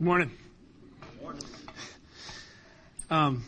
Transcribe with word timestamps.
Morning. 0.00 0.30
Um, 3.10 3.44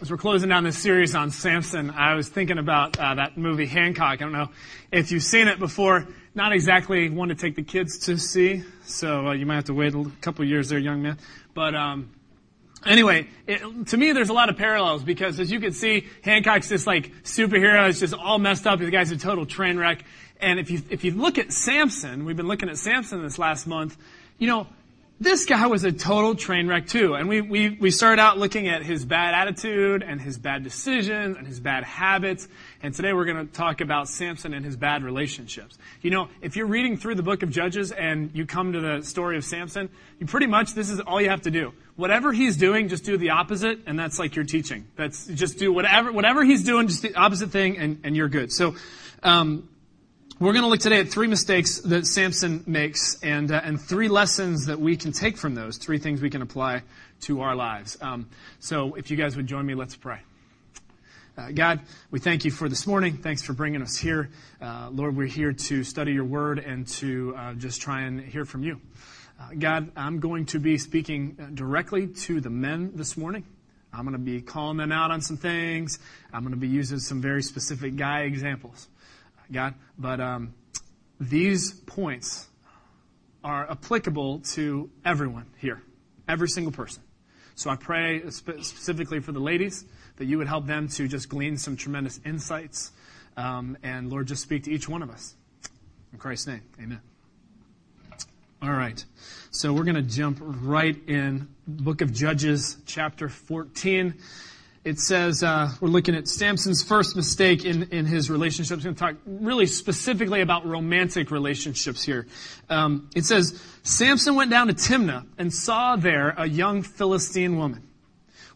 as 0.00 0.10
we're 0.10 0.16
closing 0.16 0.48
down 0.48 0.64
this 0.64 0.76
series 0.76 1.14
on 1.14 1.30
Samson, 1.30 1.90
I 1.90 2.14
was 2.14 2.28
thinking 2.28 2.58
about 2.58 2.98
uh, 2.98 3.14
that 3.14 3.38
movie 3.38 3.66
Hancock. 3.66 4.14
I 4.14 4.16
don't 4.16 4.32
know 4.32 4.48
if 4.90 5.12
you've 5.12 5.22
seen 5.22 5.46
it 5.46 5.60
before. 5.60 6.08
Not 6.34 6.52
exactly 6.52 7.08
one 7.10 7.28
to 7.28 7.36
take 7.36 7.54
the 7.54 7.62
kids 7.62 8.06
to 8.06 8.18
see, 8.18 8.64
so 8.86 9.28
uh, 9.28 9.32
you 9.34 9.46
might 9.46 9.54
have 9.54 9.64
to 9.66 9.74
wait 9.74 9.94
a 9.94 10.10
couple 10.20 10.44
years 10.44 10.68
there, 10.68 10.80
young 10.80 11.00
man. 11.00 11.16
But 11.54 11.76
um, 11.76 12.10
anyway, 12.84 13.28
it, 13.46 13.86
to 13.86 13.96
me, 13.96 14.10
there's 14.10 14.30
a 14.30 14.34
lot 14.34 14.48
of 14.48 14.56
parallels 14.56 15.04
because, 15.04 15.38
as 15.38 15.48
you 15.48 15.60
can 15.60 15.70
see, 15.70 16.08
Hancock's 16.22 16.68
this 16.68 16.88
like 16.88 17.22
superhero. 17.22 17.88
It's 17.88 18.00
just 18.00 18.14
all 18.14 18.40
messed 18.40 18.66
up. 18.66 18.80
The 18.80 18.90
guy's 18.90 19.12
a 19.12 19.16
total 19.16 19.46
train 19.46 19.78
wreck. 19.78 20.04
And 20.40 20.58
if 20.58 20.72
you 20.72 20.82
if 20.90 21.04
you 21.04 21.12
look 21.12 21.38
at 21.38 21.52
Samson, 21.52 22.24
we've 22.24 22.36
been 22.36 22.48
looking 22.48 22.68
at 22.68 22.78
Samson 22.78 23.22
this 23.22 23.38
last 23.38 23.68
month. 23.68 23.96
You 24.38 24.48
know, 24.48 24.66
this 25.20 25.46
guy 25.46 25.66
was 25.66 25.82
a 25.82 25.90
total 25.90 26.36
train 26.36 26.68
wreck 26.68 26.86
too. 26.86 27.14
And 27.14 27.28
we, 27.28 27.40
we, 27.40 27.70
we 27.70 27.90
started 27.90 28.22
out 28.22 28.38
looking 28.38 28.68
at 28.68 28.84
his 28.84 29.04
bad 29.04 29.34
attitude 29.34 30.04
and 30.04 30.20
his 30.20 30.38
bad 30.38 30.62
decisions 30.62 31.36
and 31.36 31.46
his 31.46 31.58
bad 31.58 31.82
habits. 31.82 32.46
And 32.82 32.94
today 32.94 33.12
we're 33.12 33.24
going 33.24 33.44
to 33.44 33.52
talk 33.52 33.80
about 33.80 34.08
Samson 34.08 34.54
and 34.54 34.64
his 34.64 34.76
bad 34.76 35.02
relationships. 35.02 35.76
You 36.02 36.12
know, 36.12 36.28
if 36.40 36.54
you're 36.54 36.66
reading 36.66 36.96
through 36.96 37.16
the 37.16 37.24
book 37.24 37.42
of 37.42 37.50
Judges 37.50 37.90
and 37.90 38.30
you 38.32 38.46
come 38.46 38.72
to 38.74 38.80
the 38.80 39.02
story 39.02 39.36
of 39.36 39.44
Samson, 39.44 39.88
you 40.20 40.26
pretty 40.26 40.46
much, 40.46 40.74
this 40.74 40.88
is 40.88 41.00
all 41.00 41.20
you 41.20 41.30
have 41.30 41.42
to 41.42 41.50
do. 41.50 41.72
Whatever 41.96 42.32
he's 42.32 42.56
doing, 42.56 42.86
just 42.88 43.04
do 43.04 43.16
the 43.16 43.30
opposite, 43.30 43.80
and 43.86 43.98
that's 43.98 44.20
like 44.20 44.36
your 44.36 44.44
teaching. 44.44 44.86
That's 44.94 45.26
just 45.26 45.58
do 45.58 45.72
whatever, 45.72 46.12
whatever 46.12 46.44
he's 46.44 46.62
doing, 46.62 46.86
just 46.86 47.02
the 47.02 47.16
opposite 47.16 47.50
thing, 47.50 47.76
and, 47.76 48.00
and 48.04 48.14
you're 48.14 48.28
good. 48.28 48.52
So, 48.52 48.76
um, 49.24 49.68
we're 50.40 50.52
going 50.52 50.62
to 50.62 50.68
look 50.68 50.78
today 50.78 51.00
at 51.00 51.08
three 51.08 51.26
mistakes 51.26 51.80
that 51.80 52.06
Samson 52.06 52.62
makes 52.64 53.20
and, 53.24 53.50
uh, 53.50 53.60
and 53.64 53.80
three 53.80 54.06
lessons 54.06 54.66
that 54.66 54.78
we 54.78 54.96
can 54.96 55.10
take 55.10 55.36
from 55.36 55.56
those, 55.56 55.78
three 55.78 55.98
things 55.98 56.22
we 56.22 56.30
can 56.30 56.42
apply 56.42 56.82
to 57.22 57.40
our 57.40 57.56
lives. 57.56 57.98
Um, 58.00 58.28
so 58.60 58.94
if 58.94 59.10
you 59.10 59.16
guys 59.16 59.36
would 59.36 59.48
join 59.48 59.66
me, 59.66 59.74
let's 59.74 59.96
pray. 59.96 60.20
Uh, 61.36 61.50
God, 61.52 61.80
we 62.12 62.20
thank 62.20 62.44
you 62.44 62.52
for 62.52 62.68
this 62.68 62.86
morning. 62.86 63.16
Thanks 63.16 63.42
for 63.42 63.52
bringing 63.52 63.82
us 63.82 63.96
here. 63.96 64.30
Uh, 64.62 64.90
Lord, 64.92 65.16
we're 65.16 65.26
here 65.26 65.52
to 65.52 65.82
study 65.82 66.12
your 66.12 66.24
word 66.24 66.60
and 66.60 66.86
to 66.86 67.34
uh, 67.36 67.54
just 67.54 67.80
try 67.80 68.02
and 68.02 68.20
hear 68.20 68.44
from 68.44 68.62
you. 68.62 68.80
Uh, 69.40 69.54
God, 69.58 69.90
I'm 69.96 70.20
going 70.20 70.46
to 70.46 70.60
be 70.60 70.78
speaking 70.78 71.36
uh, 71.40 71.46
directly 71.52 72.06
to 72.06 72.40
the 72.40 72.50
men 72.50 72.92
this 72.94 73.16
morning. 73.16 73.44
I'm 73.92 74.04
going 74.04 74.12
to 74.12 74.18
be 74.18 74.40
calling 74.40 74.76
them 74.76 74.92
out 74.92 75.10
on 75.10 75.20
some 75.20 75.36
things. 75.36 75.98
I'm 76.32 76.42
going 76.42 76.54
to 76.54 76.60
be 76.60 76.68
using 76.68 77.00
some 77.00 77.20
very 77.20 77.42
specific 77.42 77.96
guy 77.96 78.20
examples. 78.20 78.86
God. 79.50 79.74
But 79.98 80.20
um, 80.20 80.54
these 81.20 81.72
points 81.72 82.48
are 83.42 83.70
applicable 83.70 84.40
to 84.40 84.90
everyone 85.04 85.46
here, 85.58 85.82
every 86.28 86.48
single 86.48 86.72
person. 86.72 87.02
So 87.54 87.70
I 87.70 87.76
pray 87.76 88.22
specifically 88.30 89.20
for 89.20 89.32
the 89.32 89.40
ladies 89.40 89.84
that 90.16 90.26
you 90.26 90.38
would 90.38 90.46
help 90.46 90.66
them 90.66 90.88
to 90.88 91.08
just 91.08 91.28
glean 91.28 91.56
some 91.56 91.76
tremendous 91.76 92.20
insights. 92.24 92.92
Um, 93.36 93.76
and 93.82 94.10
Lord, 94.10 94.28
just 94.28 94.42
speak 94.42 94.64
to 94.64 94.70
each 94.70 94.88
one 94.88 95.02
of 95.02 95.10
us. 95.10 95.34
In 96.12 96.18
Christ's 96.18 96.46
name, 96.46 96.62
amen. 96.80 97.00
All 98.60 98.72
right. 98.72 99.04
So 99.50 99.72
we're 99.72 99.84
going 99.84 99.94
to 99.94 100.02
jump 100.02 100.38
right 100.40 100.96
in. 101.08 101.48
Book 101.66 102.00
of 102.00 102.12
Judges, 102.12 102.76
chapter 102.86 103.28
14 103.28 104.14
it 104.88 104.98
says 104.98 105.42
uh, 105.42 105.70
we're 105.82 105.88
looking 105.88 106.14
at 106.14 106.26
Samson's 106.26 106.82
first 106.82 107.14
mistake 107.14 107.62
in, 107.66 107.82
in 107.90 108.06
his 108.06 108.30
relationships. 108.30 108.82
I'm 108.82 108.94
going 108.94 108.94
to 108.94 108.98
talk 108.98 109.16
really 109.26 109.66
specifically 109.66 110.40
about 110.40 110.64
romantic 110.66 111.30
relationships 111.30 112.02
here. 112.02 112.26
Um, 112.70 113.10
it 113.14 113.26
says 113.26 113.62
Samson 113.82 114.34
went 114.34 114.50
down 114.50 114.68
to 114.68 114.72
Timnah 114.72 115.26
and 115.36 115.52
saw 115.52 115.96
there 115.96 116.30
a 116.38 116.48
young 116.48 116.80
Philistine 116.80 117.58
woman. 117.58 117.86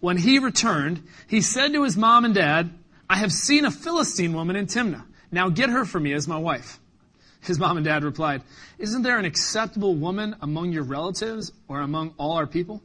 When 0.00 0.16
he 0.16 0.39
returned, 0.39 1.02
he 1.28 1.42
said 1.42 1.74
to 1.74 1.83
his 1.83 1.98
mom 1.98 2.24
and 2.24 2.34
dad, 2.34 2.70
"I 3.11 3.19
have 3.19 3.30
seen 3.30 3.67
a 3.67 3.70
Philistine 3.70 4.33
woman 4.33 4.56
in 4.56 4.67
Timnah. 4.67 5.05
Now 5.30 5.51
get 5.51 5.68
her 5.68 5.85
for 5.85 6.01
me 6.01 6.14
as 6.14 6.27
my 6.27 6.39
wife." 6.39 6.80
His 7.42 7.58
mom 7.58 7.77
and 7.77 7.85
dad 7.85 8.05
replied, 8.05 8.42
"Isn't 8.79 9.02
there 9.02 9.18
an 9.18 9.27
acceptable 9.27 9.96
woman 9.96 10.35
among 10.40 10.73
your 10.73 10.85
relatives 10.85 11.52
or 11.68 11.80
among 11.80 12.14
all 12.17 12.33
our 12.33 12.46
people?" 12.46 12.83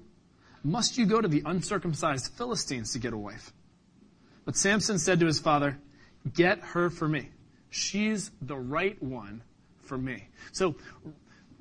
Must 0.68 0.98
you 0.98 1.06
go 1.06 1.22
to 1.22 1.30
the 1.30 1.44
uncircumcised 1.46 2.34
Philistines 2.34 2.92
to 2.92 3.00
get 3.00 3.14
a 3.14 3.18
wife? 3.18 3.54
But 4.44 4.58
Samson 4.58 5.00
said 5.00 5.22
to 5.22 5.26
his 5.26 5.40
father, 5.40 5.80
Get 6.34 6.60
her 6.60 6.90
for 6.90 7.08
me. 7.08 7.30
She's 7.70 8.32
the 8.42 8.58
right 8.58 9.02
one 9.02 9.44
for 9.84 9.98
me. 9.98 10.28
So 10.52 10.76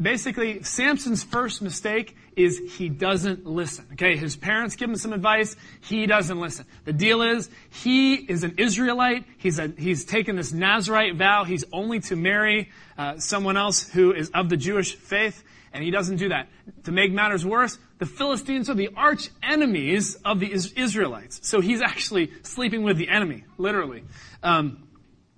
basically, 0.00 0.64
Samson's 0.64 1.22
first 1.22 1.62
mistake 1.62 2.16
is 2.34 2.60
he 2.76 2.88
doesn't 2.88 3.46
listen. 3.46 3.86
Okay, 3.92 4.16
his 4.16 4.34
parents 4.34 4.74
give 4.74 4.90
him 4.90 4.96
some 4.96 5.12
advice. 5.12 5.54
He 5.82 6.06
doesn't 6.06 6.40
listen. 6.40 6.66
The 6.84 6.92
deal 6.92 7.22
is, 7.22 7.48
he 7.70 8.14
is 8.14 8.42
an 8.42 8.56
Israelite. 8.58 9.24
He's, 9.38 9.60
a, 9.60 9.72
he's 9.78 10.04
taken 10.04 10.34
this 10.34 10.52
Nazarite 10.52 11.14
vow. 11.14 11.44
He's 11.44 11.64
only 11.72 12.00
to 12.00 12.16
marry 12.16 12.70
uh, 12.98 13.18
someone 13.18 13.56
else 13.56 13.88
who 13.88 14.12
is 14.12 14.30
of 14.30 14.48
the 14.48 14.56
Jewish 14.56 14.96
faith. 14.96 15.44
And 15.72 15.84
he 15.84 15.90
doesn't 15.90 16.16
do 16.16 16.30
that. 16.30 16.48
To 16.84 16.92
make 16.92 17.12
matters 17.12 17.44
worse, 17.44 17.78
the 17.98 18.06
Philistines 18.06 18.70
are 18.70 18.74
the 18.74 18.90
arch 18.96 19.28
enemies 19.42 20.16
of 20.24 20.40
the 20.40 20.50
Israelites. 20.50 21.40
So 21.42 21.60
he's 21.60 21.82
actually 21.82 22.32
sleeping 22.42 22.82
with 22.82 22.96
the 22.96 23.08
enemy, 23.08 23.44
literally. 23.58 24.04
Um, 24.42 24.88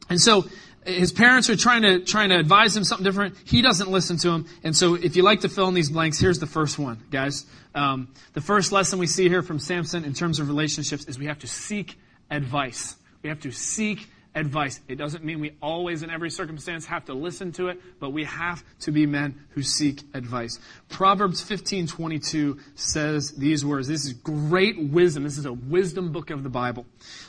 and 0.09 0.21
so 0.21 0.44
his 0.84 1.12
parents 1.12 1.50
are 1.50 1.56
trying 1.56 1.83
to 1.83 2.00
trying 2.00 2.31
to 2.31 2.39
advise 2.39 2.77
him 2.77 2.84
something 2.84 3.05
different. 3.05 3.37
He 3.44 3.62
doesn't 3.62 3.91
listen 3.91 4.16
to 4.19 4.31
him. 4.31 4.47
And 4.62 4.77
so 4.77 4.94
if 4.94 5.16
you 5.16 5.22
like 5.22 5.41
to 5.41 5.49
fill 5.49 5.69
in 5.69 5.75
these 5.75 5.91
blanks, 5.91 6.19
here's 6.19 6.39
the 6.39 6.47
first 6.47 6.78
one, 6.78 7.03
guys. 7.10 7.47
Um, 7.75 8.09
the 8.33 8.41
first 8.41 8.72
lesson 8.72 8.99
we 8.99 9.06
see 9.06 9.28
here 9.28 9.43
from 9.43 9.59
Samson 9.59 10.05
in 10.05 10.15
terms 10.15 10.41
of 10.41 10.49
relationships 10.49 11.05
is 11.05 11.19
we 11.19 11.27
have 11.27 11.41
to 11.41 11.47
seek 11.47 11.99
advice. 12.31 12.97
We 13.22 13.28
have 13.28 13.41
to 13.41 13.50
seek 13.50 14.09
advice. 14.34 14.81
It 14.89 14.97
doesn't 14.97 15.25
mean 15.25 15.41
we 15.41 15.53
always, 15.61 16.03
in 16.03 16.11
every 16.11 16.31
circumstance, 16.31 16.87
have 16.87 17.06
to 17.06 17.15
listen 17.15 17.53
to 17.53 17.69
it, 17.69 17.81
but 17.99 18.11
we 18.11 18.25
have 18.25 18.62
to 18.81 18.93
be 18.93 19.06
men 19.06 19.34
who 19.50 19.62
seek 19.62 20.03
advice. 20.15 20.59
Proverbs 20.89 21.43
15:22 21.43 22.59
says 22.75 23.33
these 23.33 23.65
words. 23.65 23.89
This 23.89 24.05
is 24.05 24.12
great 24.12 24.78
wisdom. 24.78 25.25
This 25.25 25.39
is 25.39 25.47
a 25.47 25.53
wisdom 25.53 26.12
book 26.12 26.31
of 26.31 26.43
the 26.43 26.50
Bible. 26.50 26.87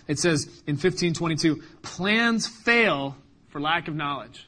It 0.08 0.20
says 0.20 0.62
in 0.68 0.78
15:22, 0.78 1.62
"Plans 1.82 2.48
fail 2.48 3.18
for 3.48 3.60
lack 3.60 3.88
of 3.88 3.96
knowledge, 3.96 4.48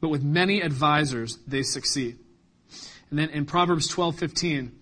but 0.00 0.08
with 0.08 0.22
many 0.22 0.60
advisors 0.60 1.38
they 1.46 1.62
succeed." 1.62 2.18
And 3.10 3.18
then 3.18 3.28
in 3.28 3.44
Proverbs 3.44 3.88
12:15, 3.88 4.72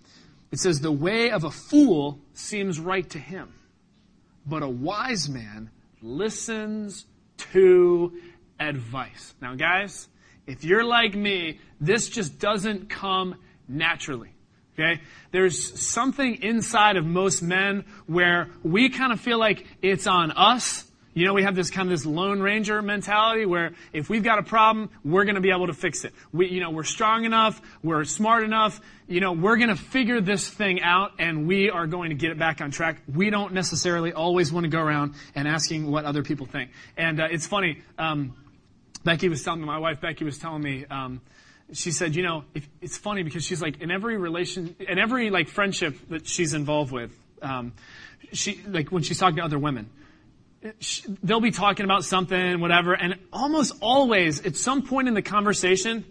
it 0.52 0.60
says, 0.60 0.80
"The 0.80 0.92
way 0.92 1.30
of 1.30 1.42
a 1.42 1.50
fool 1.50 2.20
seems 2.32 2.78
right 2.78 3.08
to 3.10 3.18
him, 3.18 3.48
but 4.46 4.62
a 4.62 4.68
wise 4.68 5.28
man 5.28 5.70
listens 6.02 7.06
to 7.52 8.12
advice. 8.58 9.34
Now, 9.40 9.54
guys, 9.54 10.08
if 10.46 10.64
you're 10.64 10.84
like 10.84 11.14
me, 11.14 11.60
this 11.80 12.08
just 12.08 12.38
doesn't 12.38 12.88
come 12.88 13.36
naturally. 13.68 14.30
Okay? 14.74 15.00
There's 15.30 15.80
something 15.80 16.42
inside 16.42 16.96
of 16.96 17.04
most 17.04 17.42
men 17.42 17.84
where 18.06 18.48
we 18.62 18.88
kind 18.88 19.12
of 19.12 19.20
feel 19.20 19.38
like 19.38 19.66
it's 19.82 20.06
on 20.06 20.30
us 20.32 20.89
you 21.12 21.26
know, 21.26 21.34
we 21.34 21.42
have 21.42 21.56
this 21.56 21.70
kind 21.70 21.86
of 21.86 21.90
this 21.90 22.06
Lone 22.06 22.40
Ranger 22.40 22.80
mentality 22.82 23.44
where 23.44 23.72
if 23.92 24.08
we've 24.08 24.22
got 24.22 24.38
a 24.38 24.42
problem, 24.42 24.90
we're 25.04 25.24
going 25.24 25.34
to 25.34 25.40
be 25.40 25.50
able 25.50 25.66
to 25.66 25.74
fix 25.74 26.04
it. 26.04 26.14
We, 26.32 26.48
you 26.48 26.60
know, 26.60 26.70
we're 26.70 26.84
strong 26.84 27.24
enough, 27.24 27.60
we're 27.82 28.04
smart 28.04 28.44
enough, 28.44 28.80
you 29.08 29.20
know, 29.20 29.32
we're 29.32 29.56
going 29.56 29.70
to 29.70 29.76
figure 29.76 30.20
this 30.20 30.48
thing 30.48 30.80
out 30.82 31.12
and 31.18 31.48
we 31.48 31.68
are 31.68 31.86
going 31.88 32.10
to 32.10 32.14
get 32.14 32.30
it 32.30 32.38
back 32.38 32.60
on 32.60 32.70
track. 32.70 33.02
We 33.12 33.30
don't 33.30 33.52
necessarily 33.52 34.12
always 34.12 34.52
want 34.52 34.64
to 34.64 34.70
go 34.70 34.80
around 34.80 35.14
and 35.34 35.48
asking 35.48 35.90
what 35.90 36.04
other 36.04 36.22
people 36.22 36.46
think. 36.46 36.70
And 36.96 37.20
uh, 37.20 37.28
it's 37.30 37.46
funny, 37.46 37.82
um, 37.98 38.34
Becky 39.02 39.28
was 39.28 39.42
telling 39.42 39.60
me, 39.60 39.66
my 39.66 39.78
wife 39.78 40.00
Becky 40.00 40.24
was 40.24 40.38
telling 40.38 40.62
me, 40.62 40.84
um, 40.90 41.20
she 41.72 41.90
said, 41.90 42.14
you 42.14 42.22
know, 42.22 42.44
if, 42.54 42.68
it's 42.80 42.98
funny 42.98 43.22
because 43.22 43.44
she's 43.44 43.62
like, 43.62 43.80
in 43.80 43.90
every 43.90 44.16
relation, 44.16 44.76
in 44.78 44.98
every 44.98 45.30
like 45.30 45.48
friendship 45.48 45.96
that 46.10 46.26
she's 46.26 46.54
involved 46.54 46.92
with, 46.92 47.12
um, 47.42 47.72
she, 48.32 48.60
like 48.68 48.90
when 48.90 49.02
she's 49.02 49.18
talking 49.18 49.36
to 49.36 49.42
other 49.42 49.58
women, 49.58 49.88
they'll 51.22 51.40
be 51.40 51.50
talking 51.50 51.84
about 51.84 52.04
something, 52.04 52.60
whatever, 52.60 52.94
and 52.94 53.16
almost 53.32 53.74
always, 53.80 54.44
at 54.44 54.56
some 54.56 54.82
point 54.82 55.08
in 55.08 55.14
the 55.14 55.22
conversation, 55.22 56.04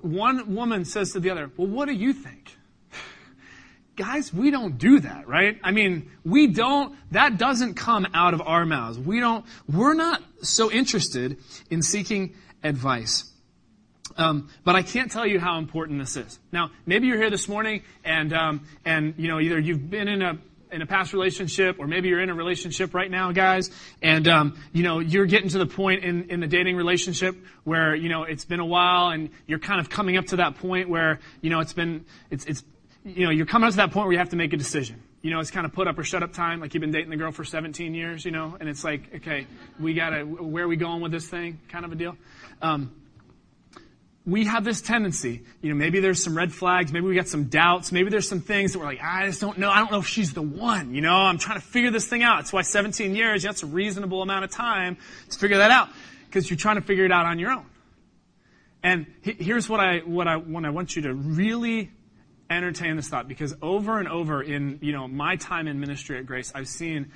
one 0.00 0.54
woman 0.54 0.84
says 0.84 1.12
to 1.12 1.20
the 1.20 1.30
other, 1.30 1.50
Well, 1.56 1.66
what 1.66 1.86
do 1.86 1.94
you 1.94 2.12
think? 2.12 2.56
Guys, 3.96 4.32
we 4.32 4.50
don't 4.50 4.78
do 4.78 5.00
that, 5.00 5.26
right? 5.26 5.58
I 5.62 5.72
mean, 5.72 6.10
we 6.24 6.48
don't, 6.48 6.94
that 7.10 7.38
doesn't 7.38 7.74
come 7.74 8.06
out 8.14 8.34
of 8.34 8.42
our 8.42 8.64
mouths. 8.64 8.98
We 8.98 9.18
don't, 9.18 9.44
we're 9.68 9.94
not 9.94 10.22
so 10.42 10.70
interested 10.70 11.38
in 11.70 11.82
seeking 11.82 12.34
advice. 12.62 13.30
Um, 14.16 14.48
but 14.62 14.76
I 14.76 14.82
can't 14.82 15.10
tell 15.10 15.26
you 15.26 15.40
how 15.40 15.58
important 15.58 15.98
this 15.98 16.16
is. 16.16 16.38
Now, 16.52 16.70
maybe 16.86 17.08
you're 17.08 17.16
here 17.16 17.30
this 17.30 17.48
morning 17.48 17.82
and, 18.04 18.32
um, 18.32 18.66
and, 18.84 19.14
you 19.16 19.26
know, 19.26 19.40
either 19.40 19.58
you've 19.58 19.90
been 19.90 20.06
in 20.06 20.22
a 20.22 20.38
in 20.74 20.82
a 20.82 20.86
past 20.86 21.12
relationship, 21.12 21.76
or 21.78 21.86
maybe 21.86 22.08
you're 22.08 22.20
in 22.20 22.30
a 22.30 22.34
relationship 22.34 22.92
right 22.92 23.10
now, 23.10 23.32
guys, 23.32 23.70
and 24.02 24.28
um, 24.28 24.58
you 24.72 24.82
know 24.82 24.98
you're 24.98 25.26
getting 25.26 25.48
to 25.50 25.58
the 25.58 25.66
point 25.66 26.04
in 26.04 26.30
in 26.30 26.40
the 26.40 26.46
dating 26.46 26.76
relationship 26.76 27.36
where 27.64 27.94
you 27.94 28.08
know 28.08 28.24
it's 28.24 28.44
been 28.44 28.60
a 28.60 28.66
while, 28.66 29.08
and 29.08 29.30
you're 29.46 29.58
kind 29.58 29.80
of 29.80 29.88
coming 29.88 30.16
up 30.16 30.26
to 30.26 30.36
that 30.36 30.56
point 30.56 30.88
where 30.88 31.20
you 31.40 31.50
know 31.50 31.60
it's 31.60 31.72
been 31.72 32.04
it's 32.30 32.44
it's 32.44 32.62
you 33.04 33.24
know, 33.24 33.30
you're 33.30 33.46
coming 33.46 33.66
up 33.66 33.72
to 33.72 33.76
that 33.76 33.90
point 33.90 34.06
where 34.06 34.12
you 34.12 34.18
have 34.18 34.30
to 34.30 34.36
make 34.36 34.52
a 34.52 34.56
decision. 34.56 35.02
You 35.20 35.30
know, 35.30 35.40
it's 35.40 35.50
kind 35.50 35.66
of 35.66 35.72
put 35.72 35.86
up 35.86 35.98
or 35.98 36.04
shut 36.04 36.22
up 36.22 36.32
time. 36.32 36.60
Like 36.60 36.74
you've 36.74 36.80
been 36.80 36.90
dating 36.90 37.10
the 37.10 37.16
girl 37.16 37.32
for 37.32 37.44
17 37.44 37.94
years, 37.94 38.24
you 38.24 38.30
know, 38.30 38.56
and 38.58 38.68
it's 38.68 38.82
like, 38.82 39.14
okay, 39.16 39.46
we 39.78 39.94
gotta, 39.94 40.22
where 40.22 40.64
are 40.64 40.68
we 40.68 40.76
going 40.76 41.02
with 41.02 41.12
this 41.12 41.28
thing? 41.28 41.60
Kind 41.68 41.84
of 41.84 41.92
a 41.92 41.96
deal. 41.96 42.16
Um, 42.62 42.94
we 44.26 44.46
have 44.46 44.64
this 44.64 44.80
tendency, 44.80 45.42
you 45.60 45.68
know, 45.68 45.74
maybe 45.74 46.00
there's 46.00 46.22
some 46.22 46.34
red 46.34 46.50
flags, 46.50 46.92
maybe 46.92 47.06
we 47.06 47.14
got 47.14 47.28
some 47.28 47.44
doubts, 47.44 47.92
maybe 47.92 48.08
there's 48.08 48.28
some 48.28 48.40
things 48.40 48.72
that 48.72 48.78
we're 48.78 48.86
like, 48.86 49.02
I 49.02 49.26
just 49.26 49.40
don't 49.40 49.58
know, 49.58 49.70
I 49.70 49.78
don't 49.78 49.92
know 49.92 49.98
if 49.98 50.06
she's 50.06 50.32
the 50.32 50.42
one, 50.42 50.94
you 50.94 51.02
know, 51.02 51.14
I'm 51.14 51.36
trying 51.36 51.60
to 51.60 51.66
figure 51.66 51.90
this 51.90 52.06
thing 52.06 52.22
out. 52.22 52.38
That's 52.38 52.52
why 52.52 52.62
17 52.62 53.14
years, 53.14 53.42
that's 53.42 53.62
a 53.62 53.66
reasonable 53.66 54.22
amount 54.22 54.44
of 54.44 54.50
time 54.50 54.96
to 55.28 55.38
figure 55.38 55.58
that 55.58 55.70
out, 55.70 55.90
because 56.26 56.48
you're 56.48 56.56
trying 56.56 56.76
to 56.76 56.82
figure 56.82 57.04
it 57.04 57.12
out 57.12 57.26
on 57.26 57.38
your 57.38 57.50
own. 57.50 57.66
And 58.82 59.06
here's 59.22 59.68
what 59.68 59.80
I, 59.80 59.98
what 59.98 60.26
I, 60.26 60.36
what 60.36 60.64
I 60.64 60.70
want 60.70 60.96
you 60.96 61.02
to 61.02 61.14
really 61.14 61.90
entertain 62.48 62.96
this 62.96 63.08
thought, 63.08 63.28
because 63.28 63.54
over 63.60 63.98
and 63.98 64.08
over 64.08 64.42
in, 64.42 64.78
you 64.80 64.92
know, 64.92 65.06
my 65.06 65.36
time 65.36 65.68
in 65.68 65.80
ministry 65.80 66.18
at 66.18 66.26
Grace, 66.26 66.52
I've 66.54 66.68
seen 66.68 67.12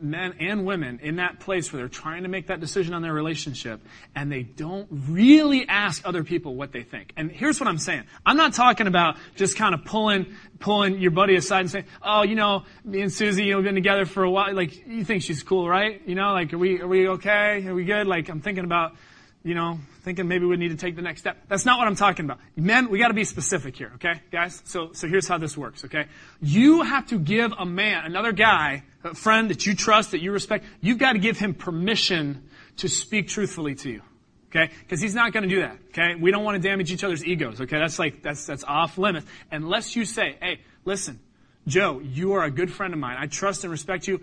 men 0.00 0.34
and 0.40 0.64
women 0.64 1.00
in 1.02 1.16
that 1.16 1.40
place 1.40 1.72
where 1.72 1.80
they're 1.80 1.88
trying 1.88 2.22
to 2.22 2.28
make 2.28 2.48
that 2.48 2.60
decision 2.60 2.94
on 2.94 3.02
their 3.02 3.12
relationship 3.12 3.80
and 4.14 4.30
they 4.30 4.42
don't 4.42 4.88
really 4.90 5.66
ask 5.68 6.06
other 6.06 6.24
people 6.24 6.54
what 6.54 6.72
they 6.72 6.82
think. 6.82 7.12
And 7.16 7.30
here's 7.30 7.60
what 7.60 7.68
I'm 7.68 7.78
saying. 7.78 8.04
I'm 8.24 8.36
not 8.36 8.54
talking 8.54 8.86
about 8.86 9.16
just 9.36 9.56
kind 9.56 9.74
of 9.74 9.84
pulling, 9.84 10.26
pulling 10.58 11.00
your 11.00 11.10
buddy 11.10 11.36
aside 11.36 11.60
and 11.60 11.70
saying, 11.70 11.84
oh, 12.02 12.22
you 12.22 12.34
know, 12.34 12.64
me 12.84 13.00
and 13.00 13.12
Susie, 13.12 13.44
you 13.44 13.52
know, 13.52 13.58
we've 13.58 13.64
been 13.64 13.74
together 13.74 14.06
for 14.06 14.24
a 14.24 14.30
while. 14.30 14.54
Like, 14.54 14.86
you 14.86 15.04
think 15.04 15.22
she's 15.22 15.42
cool, 15.42 15.68
right? 15.68 16.00
You 16.06 16.14
know, 16.14 16.32
like, 16.32 16.52
are 16.52 16.58
we, 16.58 16.80
are 16.80 16.88
we 16.88 17.08
okay? 17.08 17.66
Are 17.66 17.74
we 17.74 17.84
good? 17.84 18.06
Like, 18.06 18.28
I'm 18.28 18.40
thinking 18.40 18.64
about, 18.64 18.94
you 19.42 19.54
know, 19.54 19.78
thinking 20.02 20.28
maybe 20.28 20.44
we 20.44 20.56
need 20.56 20.68
to 20.68 20.76
take 20.76 20.96
the 20.96 21.02
next 21.02 21.20
step. 21.20 21.36
That's 21.48 21.64
not 21.64 21.78
what 21.78 21.86
I'm 21.88 21.96
talking 21.96 22.24
about. 22.24 22.38
Men, 22.56 22.90
we 22.90 22.98
gotta 22.98 23.14
be 23.14 23.24
specific 23.24 23.76
here, 23.76 23.92
okay, 23.96 24.20
guys? 24.30 24.62
So, 24.64 24.92
so 24.92 25.08
here's 25.08 25.26
how 25.26 25.38
this 25.38 25.56
works, 25.56 25.84
okay? 25.86 26.06
You 26.40 26.82
have 26.82 27.06
to 27.08 27.18
give 27.18 27.52
a 27.58 27.64
man, 27.64 28.04
another 28.04 28.32
guy, 28.32 28.84
a 29.04 29.14
friend 29.14 29.50
that 29.50 29.66
you 29.66 29.74
trust, 29.74 30.10
that 30.10 30.20
you 30.20 30.32
respect, 30.32 30.64
you've 30.80 30.98
got 30.98 31.12
to 31.12 31.18
give 31.18 31.38
him 31.38 31.54
permission 31.54 32.48
to 32.78 32.88
speak 32.88 33.28
truthfully 33.28 33.74
to 33.76 33.90
you. 33.90 34.02
Okay? 34.48 34.72
Because 34.80 35.00
he's 35.00 35.14
not 35.14 35.32
going 35.32 35.44
to 35.44 35.48
do 35.48 35.60
that. 35.60 35.78
Okay? 35.90 36.14
We 36.20 36.30
don't 36.30 36.44
want 36.44 36.60
to 36.60 36.68
damage 36.68 36.90
each 36.92 37.04
other's 37.04 37.24
egos. 37.24 37.60
Okay? 37.60 37.78
That's 37.78 37.98
like, 37.98 38.22
that's, 38.22 38.46
that's 38.46 38.64
off 38.64 38.98
limits. 38.98 39.26
Unless 39.50 39.96
you 39.96 40.04
say, 40.04 40.36
hey, 40.42 40.60
listen, 40.84 41.20
Joe, 41.66 42.00
you 42.00 42.32
are 42.32 42.44
a 42.44 42.50
good 42.50 42.72
friend 42.72 42.92
of 42.92 42.98
mine. 42.98 43.16
I 43.18 43.26
trust 43.26 43.64
and 43.64 43.70
respect 43.70 44.08
you. 44.08 44.20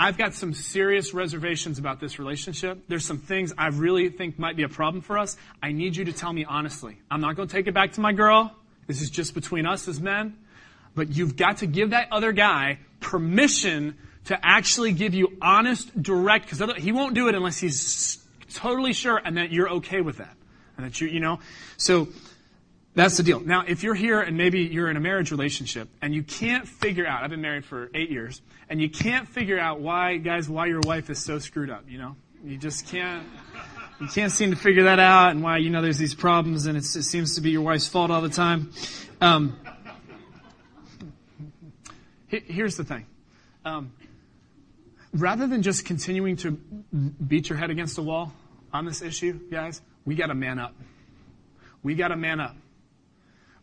I've 0.00 0.16
got 0.16 0.32
some 0.32 0.54
serious 0.54 1.12
reservations 1.12 1.80
about 1.80 1.98
this 1.98 2.20
relationship. 2.20 2.84
There's 2.86 3.04
some 3.04 3.18
things 3.18 3.52
I 3.58 3.66
really 3.66 4.08
think 4.10 4.38
might 4.38 4.56
be 4.56 4.62
a 4.62 4.68
problem 4.68 5.02
for 5.02 5.18
us. 5.18 5.36
I 5.60 5.72
need 5.72 5.96
you 5.96 6.04
to 6.04 6.12
tell 6.12 6.32
me 6.32 6.44
honestly. 6.44 6.98
I'm 7.10 7.20
not 7.20 7.34
going 7.34 7.48
to 7.48 7.52
take 7.52 7.66
it 7.66 7.74
back 7.74 7.94
to 7.94 8.00
my 8.00 8.12
girl. 8.12 8.54
This 8.86 9.02
is 9.02 9.10
just 9.10 9.34
between 9.34 9.66
us 9.66 9.88
as 9.88 10.00
men. 10.00 10.36
But 10.94 11.16
you've 11.16 11.36
got 11.36 11.58
to 11.58 11.66
give 11.66 11.90
that 11.90 12.12
other 12.12 12.30
guy 12.30 12.78
permission 13.00 13.96
to 14.26 14.38
actually 14.40 14.92
give 14.92 15.14
you 15.14 15.36
honest, 15.42 16.00
direct, 16.00 16.48
because 16.48 16.76
he 16.76 16.92
won't 16.92 17.14
do 17.14 17.26
it 17.26 17.34
unless 17.34 17.58
he's 17.58 18.24
totally 18.54 18.92
sure 18.92 19.20
and 19.22 19.36
that 19.36 19.50
you're 19.50 19.68
okay 19.68 20.00
with 20.00 20.18
that. 20.18 20.36
And 20.76 20.86
that 20.86 21.00
you, 21.00 21.08
you 21.08 21.18
know. 21.18 21.40
So, 21.76 22.06
that's 22.94 23.16
the 23.16 23.22
deal. 23.22 23.40
Now, 23.40 23.64
if 23.66 23.82
you're 23.82 23.94
here 23.94 24.20
and 24.20 24.36
maybe 24.36 24.60
you're 24.60 24.90
in 24.90 24.96
a 24.96 25.00
marriage 25.00 25.30
relationship 25.30 25.88
and 26.02 26.14
you 26.14 26.22
can't 26.22 26.66
figure 26.66 27.06
out, 27.06 27.22
I've 27.22 27.30
been 27.30 27.40
married 27.40 27.64
for 27.64 27.90
eight 27.94 28.10
years, 28.10 28.42
and 28.68 28.80
you 28.80 28.90
can't 28.90 29.28
figure 29.28 29.58
out 29.58 29.80
why, 29.80 30.16
guys, 30.16 30.48
why 30.48 30.66
your 30.66 30.80
wife 30.80 31.08
is 31.10 31.24
so 31.24 31.38
screwed 31.38 31.70
up, 31.70 31.84
you 31.88 31.98
know? 31.98 32.16
You 32.44 32.56
just 32.56 32.86
can't, 32.88 33.26
you 34.00 34.08
can't 34.08 34.32
seem 34.32 34.50
to 34.50 34.56
figure 34.56 34.84
that 34.84 34.98
out 34.98 35.30
and 35.30 35.42
why, 35.42 35.58
you 35.58 35.70
know, 35.70 35.82
there's 35.82 35.98
these 35.98 36.14
problems 36.14 36.66
and 36.66 36.76
it 36.76 36.84
seems 36.84 37.34
to 37.36 37.40
be 37.40 37.50
your 37.50 37.62
wife's 37.62 37.88
fault 37.88 38.10
all 38.10 38.20
the 38.20 38.28
time. 38.28 38.72
Um, 39.20 39.58
here's 42.28 42.76
the 42.76 42.84
thing. 42.84 43.06
Um, 43.64 43.92
rather 45.12 45.46
than 45.46 45.62
just 45.62 45.84
continuing 45.84 46.36
to 46.38 46.50
beat 46.50 47.48
your 47.48 47.58
head 47.58 47.70
against 47.70 47.96
the 47.96 48.02
wall 48.02 48.32
on 48.72 48.84
this 48.84 49.02
issue, 49.02 49.38
guys, 49.50 49.80
we 50.04 50.14
gotta 50.14 50.34
man 50.34 50.58
up. 50.58 50.74
We 51.82 51.94
gotta 51.94 52.16
man 52.16 52.40
up 52.40 52.56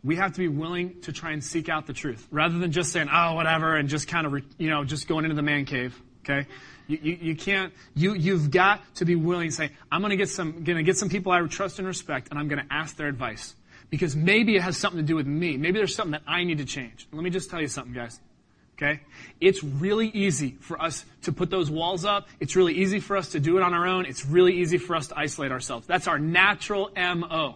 we 0.05 0.15
have 0.17 0.33
to 0.33 0.39
be 0.39 0.47
willing 0.47 1.01
to 1.01 1.11
try 1.11 1.31
and 1.31 1.43
seek 1.43 1.67
out 1.67 1.87
the 1.87 1.93
truth 1.93 2.27
rather 2.29 2.59
than 2.59 2.71
just 2.71 2.91
saying, 2.91 3.09
oh, 3.11 3.33
whatever, 3.33 3.75
and 3.75 3.89
just 3.89 4.07
kind 4.07 4.27
of, 4.27 4.43
you 4.59 4.69
know, 4.69 4.83
just 4.83 5.07
going 5.07 5.25
into 5.25 5.35
the 5.35 5.41
man 5.41 5.65
cave. 5.65 5.99
Okay? 6.23 6.47
You, 6.87 6.99
you, 7.01 7.17
you 7.21 7.35
can't, 7.35 7.73
you, 7.95 8.13
you've 8.13 8.51
got 8.51 8.81
to 8.95 9.05
be 9.05 9.15
willing 9.15 9.49
to 9.49 9.55
say, 9.55 9.71
I'm 9.91 10.01
going 10.01 10.11
to 10.11 10.17
get 10.17 10.29
some, 10.29 10.63
going 10.63 10.77
to 10.77 10.83
get 10.83 10.97
some 10.97 11.09
people 11.09 11.31
I 11.31 11.41
trust 11.47 11.79
and 11.79 11.87
respect, 11.87 12.29
and 12.29 12.37
I'm 12.37 12.47
going 12.47 12.63
to 12.63 12.71
ask 12.71 12.95
their 12.95 13.07
advice. 13.07 13.55
Because 13.89 14.15
maybe 14.15 14.55
it 14.55 14.61
has 14.61 14.77
something 14.77 14.99
to 14.99 15.05
do 15.05 15.15
with 15.15 15.27
me. 15.27 15.57
Maybe 15.57 15.79
there's 15.79 15.95
something 15.95 16.11
that 16.11 16.23
I 16.27 16.43
need 16.43 16.59
to 16.59 16.65
change. 16.65 17.07
Let 17.11 17.23
me 17.23 17.31
just 17.31 17.49
tell 17.49 17.61
you 17.61 17.67
something, 17.67 17.93
guys. 17.93 18.19
Okay? 18.77 19.01
It's 19.41 19.63
really 19.63 20.09
easy 20.09 20.57
for 20.59 20.79
us 20.79 21.05
to 21.23 21.31
put 21.31 21.49
those 21.49 21.71
walls 21.71 22.05
up. 22.05 22.27
It's 22.39 22.55
really 22.55 22.73
easy 22.75 22.99
for 22.99 23.17
us 23.17 23.29
to 23.29 23.39
do 23.39 23.57
it 23.57 23.63
on 23.63 23.73
our 23.73 23.87
own. 23.87 24.05
It's 24.05 24.25
really 24.25 24.59
easy 24.59 24.77
for 24.77 24.95
us 24.95 25.07
to 25.07 25.17
isolate 25.17 25.51
ourselves. 25.51 25.87
That's 25.87 26.07
our 26.07 26.19
natural 26.19 26.91
MO. 26.95 27.55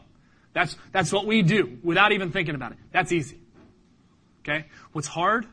That's, 0.54 0.76
that's 0.92 1.12
what 1.12 1.26
we 1.26 1.42
do 1.42 1.78
without 1.84 2.12
even 2.12 2.32
thinking 2.32 2.56
about 2.56 2.72
it. 2.72 2.78
That's 2.92 3.12
easy. 3.12 3.40
Okay? 4.42 4.66
What's 4.94 5.08
hard 5.08 5.46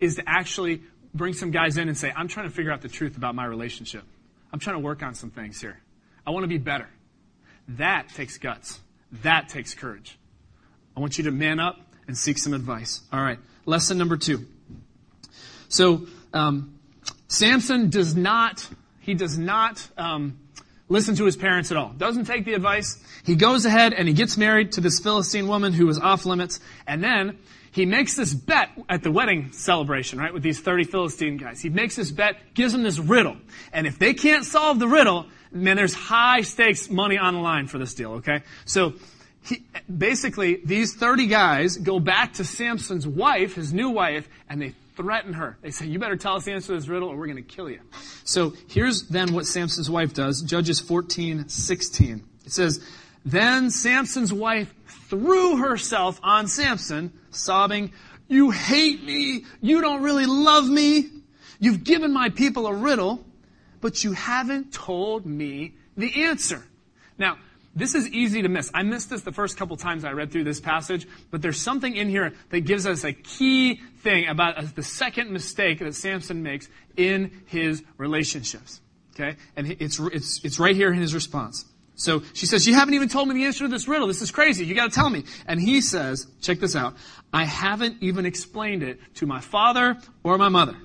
is 0.00 0.16
to 0.16 0.22
actually 0.26 0.82
bring 1.14 1.32
some 1.32 1.50
guys 1.50 1.78
in 1.78 1.88
and 1.88 1.96
say, 1.96 2.12
I'm 2.14 2.28
trying 2.28 2.48
to 2.48 2.54
figure 2.54 2.72
out 2.72 2.82
the 2.82 2.88
truth 2.88 3.16
about 3.16 3.34
my 3.34 3.44
relationship. 3.44 4.04
I'm 4.52 4.58
trying 4.58 4.76
to 4.76 4.80
work 4.80 5.02
on 5.02 5.14
some 5.14 5.30
things 5.30 5.60
here. 5.60 5.78
I 6.26 6.30
want 6.30 6.44
to 6.44 6.48
be 6.48 6.58
better. 6.58 6.88
That 7.68 8.08
takes 8.10 8.38
guts. 8.38 8.80
That 9.22 9.48
takes 9.48 9.74
courage. 9.74 10.18
I 10.96 11.00
want 11.00 11.18
you 11.18 11.24
to 11.24 11.30
man 11.30 11.60
up 11.60 11.78
and 12.06 12.16
seek 12.16 12.38
some 12.38 12.52
advice. 12.52 13.02
All 13.12 13.20
right. 13.20 13.38
Lesson 13.64 13.98
number 13.98 14.16
two. 14.16 14.46
So, 15.68 16.06
um, 16.32 16.78
Samson 17.28 17.90
does 17.90 18.14
not, 18.14 18.68
he 19.00 19.14
does 19.14 19.36
not, 19.36 19.86
um, 19.96 20.38
listen 20.88 21.16
to 21.16 21.24
his 21.24 21.36
parents 21.36 21.70
at 21.70 21.76
all. 21.76 21.92
Doesn't 21.96 22.24
take 22.24 22.44
the 22.44 22.54
advice. 22.54 23.02
He 23.24 23.34
goes 23.34 23.64
ahead 23.64 23.92
and 23.92 24.06
he 24.06 24.14
gets 24.14 24.36
married 24.36 24.72
to 24.72 24.80
this 24.80 25.00
Philistine 25.00 25.48
woman 25.48 25.72
who 25.72 25.86
was 25.86 25.98
off 25.98 26.26
limits. 26.26 26.60
And 26.86 27.02
then 27.02 27.38
he 27.72 27.86
makes 27.86 28.14
this 28.16 28.32
bet 28.32 28.70
at 28.88 29.02
the 29.02 29.10
wedding 29.10 29.52
celebration, 29.52 30.18
right, 30.18 30.32
with 30.32 30.42
these 30.42 30.60
30 30.60 30.84
Philistine 30.84 31.36
guys. 31.36 31.60
He 31.60 31.68
makes 31.68 31.96
this 31.96 32.10
bet, 32.10 32.54
gives 32.54 32.72
them 32.72 32.82
this 32.82 32.98
riddle. 32.98 33.36
And 33.72 33.86
if 33.86 33.98
they 33.98 34.14
can't 34.14 34.44
solve 34.44 34.78
the 34.78 34.88
riddle, 34.88 35.26
man, 35.50 35.76
there's 35.76 35.94
high 35.94 36.42
stakes 36.42 36.88
money 36.88 37.18
on 37.18 37.34
the 37.34 37.40
line 37.40 37.66
for 37.66 37.78
this 37.78 37.94
deal, 37.94 38.12
okay? 38.14 38.42
So, 38.64 38.94
he, 39.44 39.62
basically, 39.94 40.60
these 40.64 40.94
30 40.94 41.28
guys 41.28 41.76
go 41.76 42.00
back 42.00 42.34
to 42.34 42.44
Samson's 42.44 43.06
wife, 43.06 43.54
his 43.54 43.72
new 43.72 43.90
wife, 43.90 44.28
and 44.48 44.60
they 44.60 44.74
threaten 44.96 45.34
her. 45.34 45.58
They 45.60 45.70
say, 45.70 45.86
you 45.86 45.98
better 45.98 46.16
tell 46.16 46.36
us 46.36 46.44
the 46.44 46.52
answer 46.52 46.68
to 46.68 46.80
this 46.80 46.88
riddle 46.88 47.08
or 47.08 47.16
we're 47.16 47.26
going 47.26 47.36
to 47.36 47.42
kill 47.42 47.70
you. 47.70 47.80
So 48.24 48.54
here's 48.68 49.08
then 49.08 49.32
what 49.32 49.46
Samson's 49.46 49.90
wife 49.90 50.14
does. 50.14 50.42
Judges 50.42 50.80
14, 50.80 51.48
16. 51.48 52.24
It 52.44 52.52
says, 52.52 52.84
then 53.24 53.70
Samson's 53.70 54.32
wife 54.32 54.74
threw 55.08 55.56
herself 55.56 56.18
on 56.22 56.48
Samson, 56.48 57.12
sobbing, 57.30 57.92
you 58.28 58.50
hate 58.50 59.04
me. 59.04 59.44
You 59.60 59.80
don't 59.80 60.02
really 60.02 60.26
love 60.26 60.68
me. 60.68 61.10
You've 61.58 61.84
given 61.84 62.12
my 62.12 62.28
people 62.28 62.66
a 62.66 62.74
riddle, 62.74 63.24
but 63.80 64.02
you 64.02 64.12
haven't 64.12 64.72
told 64.72 65.26
me 65.26 65.74
the 65.96 66.24
answer. 66.24 66.64
Now, 67.18 67.38
this 67.76 67.94
is 67.94 68.08
easy 68.08 68.40
to 68.40 68.48
miss. 68.48 68.70
I 68.72 68.82
missed 68.82 69.10
this 69.10 69.20
the 69.20 69.32
first 69.32 69.58
couple 69.58 69.76
times 69.76 70.04
I 70.04 70.12
read 70.12 70.32
through 70.32 70.44
this 70.44 70.60
passage, 70.60 71.06
but 71.30 71.42
there's 71.42 71.60
something 71.60 71.94
in 71.94 72.08
here 72.08 72.32
that 72.48 72.60
gives 72.60 72.86
us 72.86 73.04
a 73.04 73.12
key 73.12 73.82
thing 73.98 74.26
about 74.28 74.74
the 74.74 74.82
second 74.82 75.30
mistake 75.30 75.80
that 75.80 75.94
Samson 75.94 76.42
makes 76.42 76.68
in 76.96 77.42
his 77.44 77.84
relationships. 77.98 78.80
Okay? 79.14 79.36
And 79.56 79.76
it's, 79.78 80.00
it's, 80.00 80.42
it's 80.42 80.58
right 80.58 80.74
here 80.74 80.90
in 80.90 80.98
his 80.98 81.14
response. 81.14 81.66
So 81.96 82.22
she 82.32 82.46
says, 82.46 82.66
you 82.66 82.74
haven't 82.74 82.94
even 82.94 83.10
told 83.10 83.28
me 83.28 83.34
the 83.34 83.44
answer 83.44 83.64
to 83.64 83.68
this 83.68 83.86
riddle. 83.86 84.06
This 84.06 84.22
is 84.22 84.30
crazy. 84.30 84.64
You 84.64 84.74
gotta 84.74 84.90
tell 84.90 85.10
me. 85.10 85.24
And 85.46 85.60
he 85.60 85.82
says, 85.82 86.26
check 86.40 86.60
this 86.60 86.74
out. 86.74 86.94
I 87.30 87.44
haven't 87.44 87.98
even 88.00 88.24
explained 88.24 88.82
it 88.82 89.00
to 89.16 89.26
my 89.26 89.40
father 89.40 89.98
or 90.22 90.38
my 90.38 90.48
mother. 90.48 90.76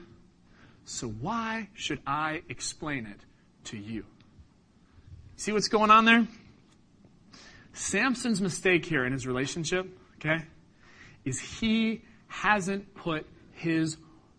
So 0.84 1.08
why 1.08 1.70
should 1.74 2.00
I 2.06 2.42
explain 2.50 3.06
it 3.06 3.20
to 3.66 3.78
you? 3.78 4.04
See 5.38 5.54
what's 5.54 5.70
going 5.70 5.90
on 5.90 6.04
there? 6.04 6.28
Samson's 7.74 8.42
mistake 8.42 8.86
here 8.86 9.06
in 9.06 9.14
his 9.14 9.26
relationship, 9.26 9.88
okay, 10.18 10.44
is 11.26 11.40
he 11.40 12.02
hasn't 12.28 12.94
put 12.96 13.26
his 13.54 13.98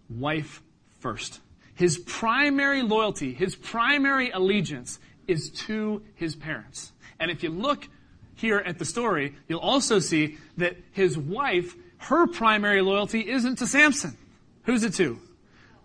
wife 0.08 0.62
first. 1.00 1.40
His 1.74 1.98
primary 1.98 2.82
loyalty, 2.82 3.32
his 3.32 3.56
primary 3.56 4.30
allegiance 4.30 4.98
is 5.26 5.50
to 5.50 6.02
his 6.14 6.36
parents. 6.36 6.92
And 7.18 7.30
if 7.30 7.42
you 7.42 7.50
look 7.50 7.88
here 8.34 8.58
at 8.58 8.78
the 8.78 8.84
story, 8.84 9.34
you'll 9.48 9.60
also 9.60 9.98
see 9.98 10.38
that 10.56 10.76
his 10.92 11.16
wife, 11.16 11.74
her 11.98 12.26
primary 12.26 12.82
loyalty 12.82 13.28
isn't 13.28 13.56
to 13.56 13.66
Samson. 13.66 14.16
Who's 14.64 14.82
it 14.84 14.94
to? 14.94 15.18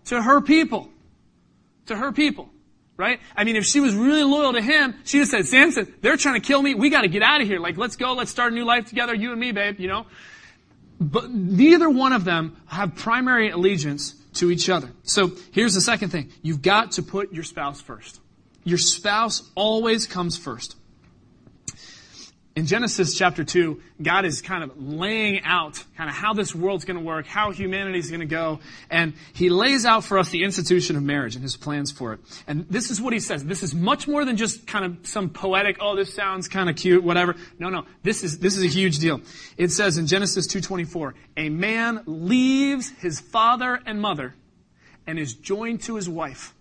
To 0.06 0.22
her 0.22 0.40
people. 0.40 0.90
To 1.86 1.96
her 1.96 2.12
people 2.12 2.50
right? 2.98 3.20
I 3.34 3.44
mean, 3.44 3.56
if 3.56 3.64
she 3.64 3.80
was 3.80 3.94
really 3.94 4.24
loyal 4.24 4.52
to 4.52 4.60
him, 4.60 4.94
she'd 5.04 5.20
have 5.20 5.28
said, 5.28 5.46
Samson, 5.46 5.94
they're 6.02 6.18
trying 6.18 6.38
to 6.38 6.46
kill 6.46 6.60
me. 6.60 6.74
We 6.74 6.90
got 6.90 7.02
to 7.02 7.08
get 7.08 7.22
out 7.22 7.40
of 7.40 7.46
here. 7.46 7.58
Like, 7.58 7.78
let's 7.78 7.96
go. 7.96 8.12
Let's 8.12 8.30
start 8.30 8.52
a 8.52 8.54
new 8.54 8.64
life 8.64 8.86
together. 8.86 9.14
You 9.14 9.32
and 9.32 9.40
me, 9.40 9.52
babe, 9.52 9.80
you 9.80 9.88
know? 9.88 10.04
but 11.00 11.30
neither 11.30 11.88
one 11.88 12.12
of 12.12 12.24
them 12.24 12.56
have 12.66 12.96
primary 12.96 13.50
allegiance 13.50 14.14
to 14.34 14.50
each 14.50 14.68
other. 14.68 14.90
So 15.02 15.32
here's 15.52 15.74
the 15.74 15.80
second 15.80 16.10
thing. 16.10 16.30
You've 16.42 16.62
got 16.62 16.92
to 16.92 17.02
put 17.02 17.32
your 17.32 17.44
spouse 17.44 17.80
first. 17.80 18.20
Your 18.64 18.78
spouse 18.78 19.48
always 19.54 20.06
comes 20.06 20.36
first. 20.36 20.76
In 22.58 22.66
Genesis 22.66 23.14
chapter 23.16 23.44
2, 23.44 23.80
God 24.02 24.24
is 24.24 24.42
kind 24.42 24.64
of 24.64 24.82
laying 24.82 25.44
out 25.44 25.84
kind 25.96 26.10
of 26.10 26.16
how 26.16 26.34
this 26.34 26.56
world's 26.56 26.84
going 26.84 26.96
to 26.96 27.04
work, 27.04 27.24
how 27.24 27.52
humanity 27.52 28.00
is 28.00 28.10
going 28.10 28.18
to 28.18 28.26
go, 28.26 28.58
and 28.90 29.12
He 29.32 29.48
lays 29.48 29.86
out 29.86 30.02
for 30.02 30.18
us 30.18 30.30
the 30.30 30.42
institution 30.42 30.96
of 30.96 31.04
marriage 31.04 31.36
and 31.36 31.42
His 31.44 31.56
plans 31.56 31.92
for 31.92 32.14
it. 32.14 32.20
And 32.48 32.66
this 32.68 32.90
is 32.90 33.00
what 33.00 33.12
He 33.12 33.20
says. 33.20 33.44
This 33.44 33.62
is 33.62 33.76
much 33.76 34.08
more 34.08 34.24
than 34.24 34.36
just 34.36 34.66
kind 34.66 34.84
of 34.84 35.06
some 35.06 35.30
poetic, 35.30 35.76
oh, 35.80 35.94
this 35.94 36.12
sounds 36.12 36.48
kind 36.48 36.68
of 36.68 36.74
cute, 36.74 37.04
whatever. 37.04 37.36
No, 37.60 37.68
no. 37.68 37.84
This 38.02 38.24
is, 38.24 38.40
this 38.40 38.56
is 38.56 38.64
a 38.64 38.66
huge 38.66 38.98
deal. 38.98 39.20
It 39.56 39.70
says 39.70 39.96
in 39.96 40.08
Genesis 40.08 40.48
2.24, 40.48 41.12
a 41.36 41.50
man 41.50 42.02
leaves 42.06 42.90
his 42.98 43.20
father 43.20 43.80
and 43.86 44.00
mother 44.00 44.34
and 45.06 45.16
is 45.16 45.32
joined 45.32 45.82
to 45.82 45.94
his 45.94 46.08
wife, 46.08 46.56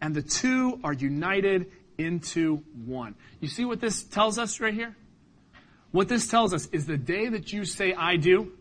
and 0.00 0.16
the 0.16 0.22
two 0.22 0.80
are 0.82 0.92
united 0.92 1.70
into 1.96 2.56
one. 2.86 3.14
You 3.38 3.46
see 3.46 3.64
what 3.64 3.80
this 3.80 4.02
tells 4.02 4.36
us 4.36 4.58
right 4.58 4.74
here? 4.74 4.96
What 5.90 6.08
this 6.08 6.28
tells 6.28 6.52
us 6.52 6.66
is 6.72 6.86
the 6.86 6.96
day 6.96 7.28
that 7.28 7.52
you 7.52 7.64
say, 7.64 7.94
I 7.94 8.16
do, 8.16 8.52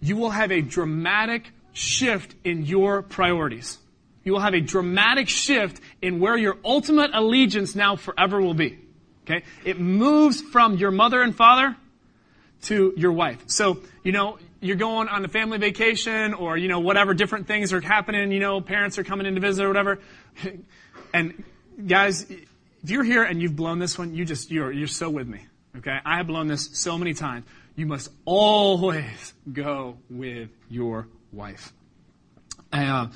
you 0.00 0.16
will 0.16 0.30
have 0.30 0.50
a 0.50 0.60
dramatic 0.60 1.50
shift 1.72 2.34
in 2.44 2.64
your 2.64 3.02
priorities. 3.02 3.78
You 4.24 4.32
will 4.32 4.40
have 4.40 4.54
a 4.54 4.60
dramatic 4.60 5.28
shift 5.28 5.80
in 6.02 6.20
where 6.20 6.36
your 6.36 6.58
ultimate 6.64 7.12
allegiance 7.14 7.74
now 7.74 7.96
forever 7.96 8.40
will 8.40 8.54
be. 8.54 8.78
Okay? 9.24 9.44
It 9.64 9.78
moves 9.78 10.40
from 10.40 10.76
your 10.76 10.90
mother 10.90 11.22
and 11.22 11.34
father 11.34 11.76
to 12.62 12.92
your 12.96 13.12
wife. 13.12 13.44
So, 13.46 13.78
you 14.02 14.12
know, 14.12 14.38
you're 14.60 14.76
going 14.76 15.08
on 15.08 15.24
a 15.24 15.28
family 15.28 15.58
vacation 15.58 16.34
or, 16.34 16.56
you 16.56 16.68
know, 16.68 16.80
whatever 16.80 17.14
different 17.14 17.46
things 17.46 17.72
are 17.72 17.80
happening, 17.80 18.32
you 18.32 18.40
know, 18.40 18.60
parents 18.60 18.98
are 18.98 19.04
coming 19.04 19.26
in 19.26 19.34
to 19.34 19.40
visit 19.40 19.64
or 19.64 19.68
whatever. 19.68 20.00
And 21.14 21.42
guys, 21.86 22.30
if 22.30 22.46
you're 22.84 23.02
here 23.02 23.22
and 23.22 23.40
you've 23.40 23.56
blown 23.56 23.78
this 23.78 23.98
one, 23.98 24.14
you 24.14 24.26
just, 24.26 24.50
you're, 24.50 24.70
you're 24.70 24.86
so 24.86 25.08
with 25.08 25.26
me. 25.26 25.46
Okay? 25.78 25.98
I 26.04 26.16
have 26.18 26.26
blown 26.26 26.48
this 26.48 26.70
so 26.72 26.98
many 26.98 27.14
times. 27.14 27.46
You 27.76 27.86
must 27.86 28.10
always 28.24 29.34
go 29.52 29.98
with 30.10 30.50
your 30.68 31.06
wife. 31.32 31.72
I, 32.72 32.84
uh, 32.84 33.08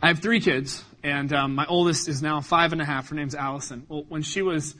I 0.00 0.08
have 0.08 0.20
three 0.20 0.40
kids, 0.40 0.84
and 1.02 1.32
um, 1.32 1.54
my 1.54 1.66
oldest 1.66 2.08
is 2.08 2.22
now 2.22 2.40
five 2.40 2.72
and 2.72 2.80
a 2.80 2.84
half. 2.84 3.08
Her 3.08 3.16
name's 3.16 3.34
Allison. 3.34 3.84
Well, 3.88 4.04
when 4.08 4.22
she 4.22 4.42
was 4.42 4.74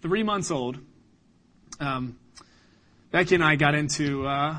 three 0.00 0.22
months 0.22 0.50
old, 0.50 0.78
um, 1.80 2.16
Becky 3.10 3.34
and 3.34 3.44
I 3.44 3.56
got 3.56 3.74
into 3.74 4.26
uh, 4.26 4.56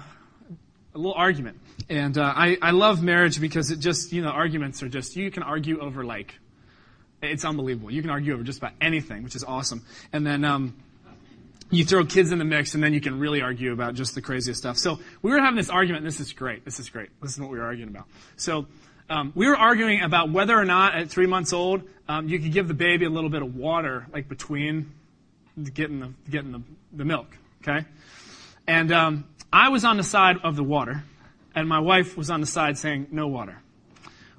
a 0.94 0.98
little 0.98 1.14
argument. 1.14 1.60
And 1.90 2.18
uh, 2.18 2.34
I, 2.36 2.58
I 2.62 2.72
love 2.72 3.02
marriage 3.02 3.40
because 3.40 3.72
it 3.72 3.80
just, 3.80 4.12
you 4.12 4.22
know, 4.22 4.30
arguments 4.30 4.84
are 4.84 4.90
just, 4.90 5.16
you 5.16 5.32
can 5.32 5.44
argue 5.44 5.80
over 5.80 6.04
like, 6.04 6.38
it's 7.22 7.46
unbelievable. 7.46 7.90
You 7.90 8.02
can 8.02 8.12
argue 8.12 8.34
over 8.34 8.44
just 8.44 8.60
about 8.60 8.74
anything, 8.82 9.24
which 9.24 9.36
is 9.36 9.44
awesome. 9.44 9.84
And 10.12 10.28
then, 10.28 10.44
um, 10.44 10.76
you 11.70 11.86
throw 11.86 12.06
kids 12.06 12.32
in 12.32 12.40
the 12.40 12.46
mix 12.46 12.76
and 12.76 12.84
then 12.84 12.94
you 12.94 13.02
can 13.02 13.20
really 13.20 13.42
argue 13.42 13.74
about 13.74 13.96
just 13.96 14.16
the 14.16 14.22
craziest 14.22 14.60
stuff. 14.60 14.78
So 14.78 15.00
we 15.22 15.32
were 15.32 15.40
having 15.40 15.58
this 15.58 15.70
argument. 15.70 16.04
This 16.04 16.20
is 16.20 16.34
great. 16.34 16.66
This 16.66 16.80
is 16.80 16.90
great. 16.90 17.10
This 17.22 17.34
is 17.34 17.40
what 17.40 17.50
we 17.50 17.58
were 17.58 17.66
arguing 17.66 17.90
about. 17.90 18.06
So 18.36 18.68
um, 19.10 19.32
we 19.36 19.48
were 19.48 19.58
arguing 19.58 20.02
about 20.02 20.32
whether 20.32 20.58
or 20.58 20.66
not 20.66 20.96
at 20.96 21.10
three 21.10 21.28
months 21.28 21.54
old 21.54 21.84
um, 22.08 22.28
you 22.28 22.40
could 22.40 22.52
give 22.52 22.68
the 22.68 22.74
baby 22.74 23.06
a 23.06 23.10
little 23.10 23.30
bit 23.30 23.42
of 23.42 23.56
water, 23.56 24.08
like 24.12 24.28
between 24.28 24.92
getting 25.74 26.00
the 26.00 26.14
getting 26.30 26.52
the, 26.52 26.62
the 26.92 27.06
milk. 27.06 27.28
Okay, 27.62 27.86
and 28.68 28.92
um, 28.92 29.26
I 29.52 29.70
was 29.70 29.86
on 29.86 29.98
the 29.98 30.04
side 30.04 30.38
of 30.44 30.56
the 30.56 30.64
water, 30.64 31.04
and 31.56 31.68
my 31.68 31.80
wife 31.80 32.18
was 32.18 32.30
on 32.30 32.42
the 32.42 32.48
side 32.48 32.78
saying 32.78 33.08
no 33.12 33.28
water. 33.28 33.62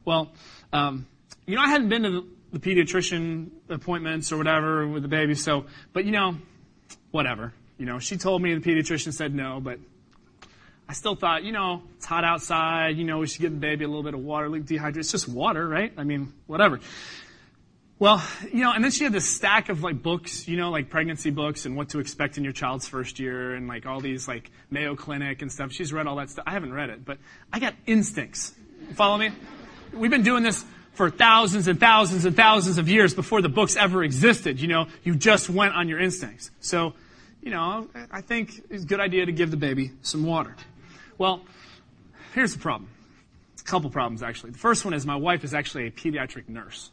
Well, 0.04 0.32
um, 0.72 1.06
you 1.46 1.56
know, 1.56 1.62
I 1.62 1.68
hadn't 1.68 1.88
been 1.88 2.02
to 2.02 2.10
the, 2.10 2.26
the 2.52 2.58
pediatrician 2.58 3.48
appointments 3.70 4.30
or 4.30 4.36
whatever 4.36 4.86
with 4.86 5.02
the 5.02 5.08
baby, 5.08 5.34
so 5.34 5.64
but 5.94 6.04
you 6.04 6.12
know 6.12 6.36
whatever. 7.14 7.52
You 7.78 7.86
know, 7.86 8.00
she 8.00 8.16
told 8.16 8.42
me 8.42 8.54
the 8.54 8.60
pediatrician 8.60 9.12
said 9.12 9.32
no, 9.32 9.60
but 9.60 9.78
I 10.88 10.94
still 10.94 11.14
thought, 11.14 11.44
you 11.44 11.52
know, 11.52 11.82
it's 11.96 12.04
hot 12.04 12.24
outside. 12.24 12.96
You 12.96 13.04
know, 13.04 13.18
we 13.18 13.28
should 13.28 13.40
give 13.40 13.52
the 13.52 13.58
baby 13.58 13.84
a 13.84 13.88
little 13.88 14.02
bit 14.02 14.14
of 14.14 14.20
water, 14.20 14.48
like 14.48 14.64
dehydrate. 14.64 14.96
It's 14.96 15.12
just 15.12 15.28
water, 15.28 15.66
right? 15.66 15.92
I 15.96 16.02
mean, 16.02 16.32
whatever. 16.48 16.80
Well, 18.00 18.20
you 18.52 18.64
know, 18.64 18.72
and 18.72 18.82
then 18.82 18.90
she 18.90 19.04
had 19.04 19.12
this 19.12 19.30
stack 19.30 19.68
of 19.68 19.84
like 19.84 20.02
books, 20.02 20.48
you 20.48 20.56
know, 20.56 20.70
like 20.70 20.90
pregnancy 20.90 21.30
books 21.30 21.66
and 21.66 21.76
what 21.76 21.90
to 21.90 22.00
expect 22.00 22.36
in 22.36 22.42
your 22.42 22.52
child's 22.52 22.88
first 22.88 23.20
year 23.20 23.54
and 23.54 23.68
like 23.68 23.86
all 23.86 24.00
these 24.00 24.26
like 24.26 24.50
Mayo 24.68 24.96
Clinic 24.96 25.40
and 25.40 25.52
stuff. 25.52 25.70
She's 25.70 25.92
read 25.92 26.08
all 26.08 26.16
that 26.16 26.30
stuff. 26.30 26.44
I 26.48 26.50
haven't 26.50 26.72
read 26.72 26.90
it, 26.90 27.04
but 27.04 27.18
I 27.52 27.60
got 27.60 27.74
instincts. 27.86 28.52
Follow 28.94 29.16
me? 29.18 29.30
We've 29.92 30.10
been 30.10 30.24
doing 30.24 30.42
this 30.42 30.64
for 30.94 31.10
thousands 31.10 31.68
and 31.68 31.78
thousands 31.78 32.24
and 32.24 32.36
thousands 32.36 32.78
of 32.78 32.88
years 32.88 33.14
before 33.14 33.40
the 33.40 33.48
books 33.48 33.76
ever 33.76 34.02
existed. 34.02 34.60
You 34.60 34.68
know, 34.68 34.86
you 35.04 35.14
just 35.14 35.48
went 35.48 35.74
on 35.74 35.88
your 35.88 36.00
instincts. 36.00 36.50
So 36.60 36.94
you 37.44 37.50
know, 37.50 37.88
I 38.10 38.22
think 38.22 38.64
it's 38.70 38.84
a 38.84 38.86
good 38.86 39.00
idea 39.00 39.26
to 39.26 39.32
give 39.32 39.50
the 39.50 39.58
baby 39.58 39.92
some 40.00 40.24
water. 40.24 40.56
Well, 41.18 41.42
here's 42.32 42.54
the 42.54 42.58
problem. 42.58 42.88
A 43.60 43.62
couple 43.64 43.90
problems, 43.90 44.22
actually. 44.22 44.52
The 44.52 44.58
first 44.58 44.84
one 44.84 44.94
is 44.94 45.04
my 45.04 45.16
wife 45.16 45.44
is 45.44 45.52
actually 45.52 45.86
a 45.86 45.90
pediatric 45.90 46.48
nurse, 46.48 46.90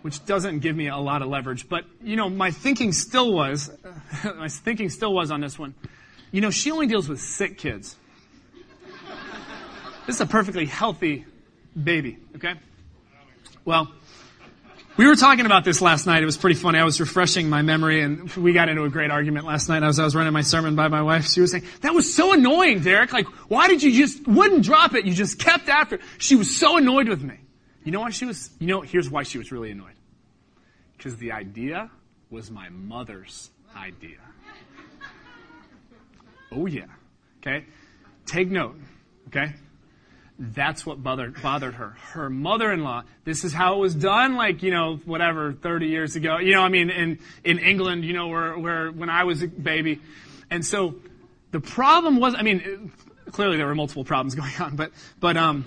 which 0.00 0.24
doesn't 0.24 0.60
give 0.60 0.74
me 0.74 0.88
a 0.88 0.96
lot 0.96 1.20
of 1.20 1.28
leverage. 1.28 1.68
But, 1.68 1.84
you 2.02 2.16
know, 2.16 2.30
my 2.30 2.50
thinking 2.50 2.92
still 2.92 3.34
was, 3.34 3.70
my 4.24 4.48
thinking 4.48 4.88
still 4.88 5.12
was 5.12 5.30
on 5.30 5.42
this 5.42 5.58
one. 5.58 5.74
You 6.32 6.40
know, 6.40 6.50
she 6.50 6.70
only 6.70 6.86
deals 6.86 7.10
with 7.10 7.20
sick 7.20 7.58
kids. 7.58 7.94
This 10.06 10.16
is 10.16 10.20
a 10.20 10.26
perfectly 10.26 10.64
healthy 10.64 11.26
baby, 11.80 12.18
okay? 12.36 12.54
Well, 13.66 13.92
we 14.96 15.06
were 15.06 15.16
talking 15.16 15.46
about 15.46 15.64
this 15.64 15.80
last 15.80 16.06
night. 16.06 16.22
It 16.22 16.26
was 16.26 16.36
pretty 16.36 16.56
funny. 16.56 16.78
I 16.78 16.84
was 16.84 17.00
refreshing 17.00 17.48
my 17.50 17.62
memory 17.62 18.00
and 18.00 18.30
we 18.32 18.52
got 18.52 18.68
into 18.68 18.84
a 18.84 18.88
great 18.88 19.10
argument 19.10 19.46
last 19.46 19.68
night 19.68 19.82
as 19.82 19.98
I 19.98 20.04
was 20.04 20.14
running 20.14 20.32
my 20.32 20.42
sermon 20.42 20.74
by 20.74 20.88
my 20.88 21.02
wife. 21.02 21.26
She 21.26 21.40
was 21.40 21.50
saying, 21.50 21.64
that 21.82 21.94
was 21.94 22.14
so 22.14 22.32
annoying, 22.32 22.80
Derek. 22.80 23.12
Like, 23.12 23.26
why 23.48 23.68
did 23.68 23.82
you 23.82 23.92
just, 23.92 24.26
wouldn't 24.26 24.64
drop 24.64 24.94
it? 24.94 25.04
You 25.04 25.14
just 25.14 25.38
kept 25.38 25.68
after. 25.68 25.98
She 26.18 26.36
was 26.36 26.56
so 26.56 26.78
annoyed 26.78 27.08
with 27.08 27.22
me. 27.22 27.36
You 27.84 27.92
know 27.92 28.00
why 28.00 28.10
she 28.10 28.24
was, 28.24 28.50
you 28.58 28.66
know, 28.68 28.80
here's 28.80 29.10
why 29.10 29.22
she 29.22 29.38
was 29.38 29.52
really 29.52 29.70
annoyed. 29.70 29.94
Because 30.96 31.16
the 31.16 31.32
idea 31.32 31.90
was 32.30 32.50
my 32.50 32.68
mother's 32.70 33.50
idea. 33.76 34.18
Oh 36.50 36.66
yeah. 36.66 36.86
Okay? 37.38 37.66
Take 38.24 38.50
note. 38.50 38.76
Okay? 39.28 39.54
That's 40.38 40.84
what 40.84 41.02
bothered, 41.02 41.40
bothered 41.40 41.74
her. 41.74 41.96
Her 42.12 42.28
mother-in-law, 42.28 43.04
this 43.24 43.42
is 43.44 43.54
how 43.54 43.76
it 43.76 43.78
was 43.78 43.94
done, 43.94 44.36
like, 44.36 44.62
you 44.62 44.70
know, 44.70 45.00
whatever, 45.06 45.54
30 45.54 45.86
years 45.86 46.14
ago. 46.14 46.38
You 46.38 46.52
know, 46.52 46.62
I 46.62 46.68
mean, 46.68 46.90
in, 46.90 47.18
in 47.42 47.58
England, 47.58 48.04
you 48.04 48.12
know, 48.12 48.28
where, 48.28 48.58
where, 48.58 48.90
when 48.90 49.08
I 49.08 49.24
was 49.24 49.42
a 49.42 49.48
baby. 49.48 50.00
And 50.50 50.64
so, 50.64 50.96
the 51.52 51.60
problem 51.60 52.16
was, 52.20 52.34
I 52.34 52.42
mean, 52.42 52.92
clearly 53.30 53.56
there 53.56 53.66
were 53.66 53.74
multiple 53.74 54.04
problems 54.04 54.34
going 54.36 54.52
on, 54.60 54.76
but, 54.76 54.92
but, 55.20 55.38
um, 55.38 55.64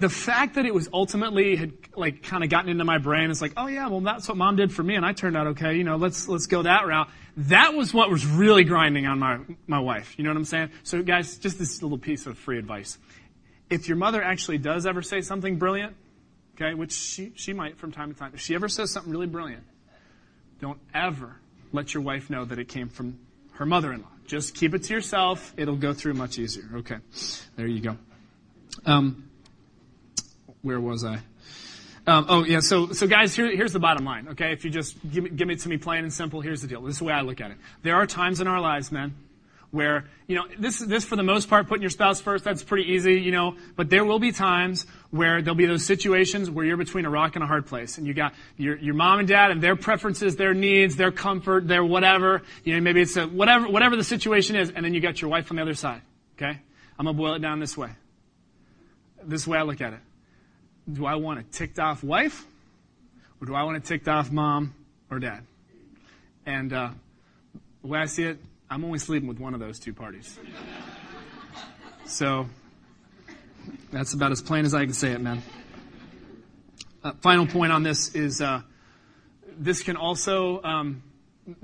the 0.00 0.08
fact 0.08 0.54
that 0.54 0.64
it 0.64 0.72
was 0.72 0.88
ultimately 0.92 1.56
had 1.56 1.72
like 1.96 2.22
kind 2.22 2.44
of 2.44 2.50
gotten 2.50 2.70
into 2.70 2.84
my 2.84 2.98
brain 2.98 3.30
is 3.30 3.42
like, 3.42 3.52
oh 3.56 3.66
yeah, 3.66 3.88
well 3.88 4.00
that's 4.00 4.28
what 4.28 4.36
mom 4.36 4.54
did 4.54 4.72
for 4.72 4.84
me 4.84 4.94
and 4.94 5.04
I 5.04 5.12
turned 5.12 5.36
out 5.36 5.48
okay, 5.48 5.76
you 5.76 5.82
know, 5.82 5.96
let's, 5.96 6.28
let's 6.28 6.46
go 6.46 6.62
that 6.62 6.86
route. 6.86 7.08
That 7.36 7.74
was 7.74 7.92
what 7.92 8.08
was 8.08 8.24
really 8.24 8.62
grinding 8.62 9.06
on 9.06 9.18
my, 9.18 9.40
my 9.66 9.80
wife. 9.80 10.14
You 10.16 10.22
know 10.22 10.30
what 10.30 10.36
I'm 10.36 10.44
saying? 10.44 10.70
So 10.84 11.02
guys, 11.02 11.36
just 11.38 11.58
this 11.58 11.82
little 11.82 11.98
piece 11.98 12.26
of 12.26 12.38
free 12.38 12.58
advice 12.58 12.96
if 13.70 13.88
your 13.88 13.96
mother 13.96 14.22
actually 14.22 14.58
does 14.58 14.86
ever 14.86 15.02
say 15.02 15.20
something 15.20 15.56
brilliant, 15.56 15.94
okay, 16.54 16.74
which 16.74 16.92
she, 16.92 17.32
she 17.34 17.52
might 17.52 17.78
from 17.78 17.92
time 17.92 18.12
to 18.12 18.18
time, 18.18 18.32
if 18.34 18.40
she 18.40 18.54
ever 18.54 18.68
says 18.68 18.90
something 18.92 19.12
really 19.12 19.26
brilliant, 19.26 19.64
don't 20.60 20.80
ever 20.94 21.36
let 21.72 21.94
your 21.94 22.02
wife 22.02 22.30
know 22.30 22.44
that 22.44 22.58
it 22.58 22.68
came 22.68 22.88
from 22.88 23.18
her 23.52 23.66
mother 23.66 23.92
in 23.92 24.02
law. 24.02 24.08
Just 24.26 24.54
keep 24.54 24.74
it 24.74 24.84
to 24.84 24.94
yourself. 24.94 25.54
It'll 25.56 25.76
go 25.76 25.92
through 25.92 26.14
much 26.14 26.38
easier. 26.38 26.68
Okay. 26.76 26.98
There 27.56 27.66
you 27.66 27.80
go. 27.80 27.96
Um, 28.84 29.30
where 30.62 30.80
was 30.80 31.04
I? 31.04 31.20
Um, 32.06 32.26
oh 32.28 32.44
yeah, 32.44 32.60
so 32.60 32.92
so 32.92 33.06
guys, 33.06 33.36
here, 33.36 33.54
here's 33.54 33.74
the 33.74 33.78
bottom 33.78 34.04
line. 34.04 34.28
Okay, 34.28 34.52
if 34.52 34.64
you 34.64 34.70
just 34.70 34.96
give, 35.10 35.36
give 35.36 35.50
it 35.50 35.60
to 35.60 35.68
me 35.68 35.76
plain 35.76 36.04
and 36.04 36.12
simple, 36.12 36.40
here's 36.40 36.62
the 36.62 36.68
deal. 36.68 36.80
This 36.80 36.94
is 36.94 36.98
the 37.00 37.04
way 37.04 37.12
I 37.12 37.20
look 37.20 37.40
at 37.40 37.50
it. 37.50 37.58
There 37.82 37.96
are 37.96 38.06
times 38.06 38.40
in 38.40 38.46
our 38.46 38.60
lives, 38.60 38.90
man, 38.90 39.14
where, 39.70 40.06
you 40.26 40.34
know, 40.34 40.44
this, 40.58 40.78
this 40.78 41.04
for 41.04 41.16
the 41.16 41.22
most 41.22 41.48
part, 41.48 41.68
putting 41.68 41.82
your 41.82 41.90
spouse 41.90 42.20
first, 42.20 42.42
that's 42.42 42.62
pretty 42.62 42.90
easy, 42.90 43.20
you 43.20 43.32
know, 43.32 43.54
but 43.76 43.90
there 43.90 44.04
will 44.04 44.18
be 44.18 44.32
times 44.32 44.86
where 45.10 45.42
there'll 45.42 45.54
be 45.54 45.66
those 45.66 45.84
situations 45.84 46.50
where 46.50 46.64
you're 46.64 46.78
between 46.78 47.04
a 47.04 47.10
rock 47.10 47.36
and 47.36 47.44
a 47.44 47.46
hard 47.46 47.66
place 47.66 47.98
and 47.98 48.06
you 48.06 48.14
got 48.14 48.32
your, 48.56 48.76
your 48.76 48.94
mom 48.94 49.18
and 49.18 49.28
dad 49.28 49.50
and 49.50 49.62
their 49.62 49.76
preferences, 49.76 50.36
their 50.36 50.54
needs, 50.54 50.96
their 50.96 51.12
comfort, 51.12 51.68
their 51.68 51.84
whatever, 51.84 52.42
you 52.64 52.74
know, 52.74 52.80
maybe 52.80 53.02
it's 53.02 53.16
a, 53.16 53.26
whatever, 53.26 53.68
whatever 53.68 53.94
the 53.94 54.04
situation 54.04 54.56
is, 54.56 54.70
and 54.70 54.84
then 54.84 54.94
you 54.94 55.00
got 55.00 55.20
your 55.20 55.30
wife 55.30 55.50
on 55.50 55.56
the 55.56 55.62
other 55.62 55.74
side, 55.74 56.00
okay? 56.36 56.58
I'm 56.98 57.04
gonna 57.04 57.12
boil 57.12 57.34
it 57.34 57.40
down 57.40 57.60
this 57.60 57.76
way. 57.76 57.90
This 59.22 59.46
way 59.46 59.58
I 59.58 59.62
look 59.62 59.82
at 59.82 59.92
it. 59.92 60.00
Do 60.90 61.04
I 61.04 61.16
want 61.16 61.40
a 61.40 61.42
ticked 61.42 61.78
off 61.78 62.02
wife? 62.02 62.46
Or 63.40 63.46
do 63.46 63.54
I 63.54 63.64
want 63.64 63.76
a 63.76 63.80
ticked 63.80 64.08
off 64.08 64.32
mom 64.32 64.74
or 65.10 65.18
dad? 65.18 65.44
And, 66.46 66.72
uh, 66.72 66.90
the 67.82 67.88
way 67.88 67.98
I 68.00 68.06
see 68.06 68.24
it, 68.24 68.38
I'm 68.70 68.84
only 68.84 68.98
sleeping 68.98 69.28
with 69.28 69.38
one 69.38 69.54
of 69.54 69.60
those 69.60 69.78
two 69.78 69.94
parties. 69.94 70.38
So 72.04 72.46
that's 73.90 74.12
about 74.12 74.30
as 74.30 74.42
plain 74.42 74.66
as 74.66 74.74
I 74.74 74.84
can 74.84 74.92
say 74.92 75.12
it, 75.12 75.20
man. 75.20 75.42
Uh, 77.02 77.12
final 77.22 77.46
point 77.46 77.72
on 77.72 77.82
this 77.82 78.14
is 78.14 78.42
uh, 78.42 78.60
this 79.58 79.82
can 79.82 79.96
also, 79.96 80.62
um, 80.62 81.02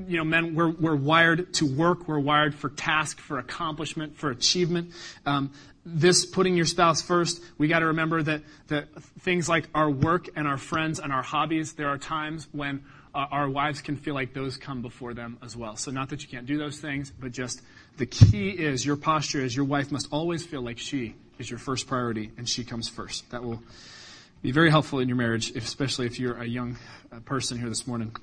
you 0.07 0.17
know, 0.17 0.25
men, 0.25 0.55
we're, 0.55 0.71
we're 0.71 0.97
wired 0.97 1.53
to 1.55 1.67
work, 1.67 2.09
we're 2.09 2.19
wired 2.19 2.55
for 2.55 2.71
task, 2.71 3.21
for 3.21 3.39
accomplishment, 3.39 4.17
for 4.17 4.31
achievement. 4.31 4.93
Um, 5.27 5.53
this 5.85 6.25
putting 6.25 6.57
your 6.57 6.65
spouse 6.65 7.03
first, 7.03 7.43
we 7.59 7.69
got 7.69 7.81
to 7.81 7.87
remember 7.87 8.23
that, 8.23 8.43
that 8.69 8.89
things 9.21 9.47
like 9.47 9.69
our 9.75 9.91
work 9.91 10.29
and 10.37 10.49
our 10.49 10.57
friends 10.57 11.01
and 11.01 11.13
our 11.13 11.23
hobbies, 11.23 11.75
there 11.75 11.89
are 11.89 11.99
times 11.99 12.49
when 12.53 12.83
our 13.14 13.49
wives 13.49 13.80
can 13.80 13.97
feel 13.97 14.14
like 14.14 14.35
those 14.35 14.56
come 14.56 14.83
before 14.83 15.14
them 15.14 15.38
as 15.42 15.56
well. 15.56 15.76
So, 15.76 15.90
not 15.90 16.09
that 16.11 16.23
you 16.23 16.28
can't 16.28 16.47
do 16.47 16.59
those 16.59 16.78
things, 16.78 17.11
but 17.11 17.33
just 17.33 17.62
the 17.97 18.06
key 18.06 18.50
is 18.50 18.85
your 18.85 18.97
posture 18.97 19.40
is 19.40 19.54
your 19.54 19.64
wife 19.64 19.92
must 19.92 20.09
always 20.11 20.44
feel 20.44 20.62
like 20.62 20.78
she 20.78 21.14
is 21.38 21.49
your 21.49 21.59
first 21.59 21.87
priority 21.87 22.30
and 22.37 22.49
she 22.49 22.64
comes 22.64 22.88
first. 22.88 23.30
That 23.30 23.44
will 23.44 23.62
be 24.42 24.50
very 24.50 24.71
helpful 24.71 24.99
in 24.99 25.09
your 25.09 25.16
marriage, 25.16 25.54
especially 25.56 26.06
if 26.06 26.18
you're 26.18 26.37
a 26.37 26.47
young 26.47 26.76
uh, 27.12 27.21
person 27.21 27.59
here 27.59 27.68
this 27.68 27.87
morning. 27.87 28.14